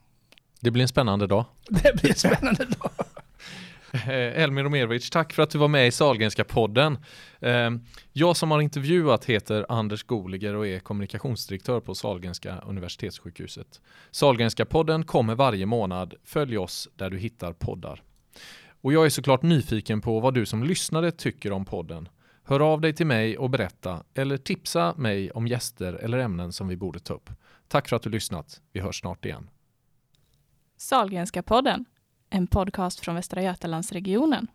Det 0.59 0.71
blir 0.71 0.81
en 0.81 0.87
spännande 0.87 1.27
dag. 1.27 1.45
Det 1.69 2.01
blir 2.01 2.09
en 2.09 2.15
spännande 2.15 2.65
dag. 2.65 2.91
Eh, 3.93 4.41
Elmir 4.43 4.65
Omerovic, 4.65 5.09
tack 5.09 5.33
för 5.33 5.43
att 5.43 5.49
du 5.49 5.57
var 5.57 5.67
med 5.67 5.87
i 5.87 5.91
Salgrenska 5.91 6.43
podden. 6.43 6.97
Eh, 7.39 7.69
jag 8.13 8.37
som 8.37 8.51
har 8.51 8.61
intervjuat 8.61 9.25
heter 9.25 9.65
Anders 9.69 10.03
Goliger 10.03 10.55
och 10.55 10.67
är 10.67 10.79
kommunikationsdirektör 10.79 11.79
på 11.79 11.95
Salgrenska 11.95 12.59
universitetssjukhuset. 12.59 13.81
Salgrenska 14.11 14.65
podden 14.65 15.03
kommer 15.03 15.35
varje 15.35 15.65
månad. 15.65 16.13
Följ 16.23 16.57
oss 16.57 16.89
där 16.95 17.09
du 17.09 17.17
hittar 17.17 17.53
poddar. 17.53 18.03
Och 18.81 18.93
jag 18.93 19.05
är 19.05 19.09
såklart 19.09 19.41
nyfiken 19.41 20.01
på 20.01 20.19
vad 20.19 20.33
du 20.33 20.45
som 20.45 20.63
lyssnare 20.63 21.11
tycker 21.11 21.51
om 21.51 21.65
podden. 21.65 22.09
Hör 22.43 22.59
av 22.59 22.81
dig 22.81 22.93
till 22.93 23.07
mig 23.07 23.37
och 23.37 23.49
berätta 23.49 24.03
eller 24.13 24.37
tipsa 24.37 24.93
mig 24.97 25.31
om 25.31 25.47
gäster 25.47 25.93
eller 25.93 26.17
ämnen 26.17 26.53
som 26.53 26.67
vi 26.67 26.77
borde 26.77 26.99
ta 26.99 27.13
upp. 27.13 27.29
Tack 27.67 27.89
för 27.89 27.95
att 27.95 28.01
du 28.01 28.09
lyssnat. 28.09 28.61
Vi 28.73 28.79
hörs 28.79 28.99
snart 28.99 29.25
igen. 29.25 29.49
Salgrenska 30.77 31.43
podden, 31.43 31.85
en 32.29 32.47
podcast 32.47 32.99
från 32.99 33.15
Västra 33.15 33.43
Götalandsregionen. 33.43 34.47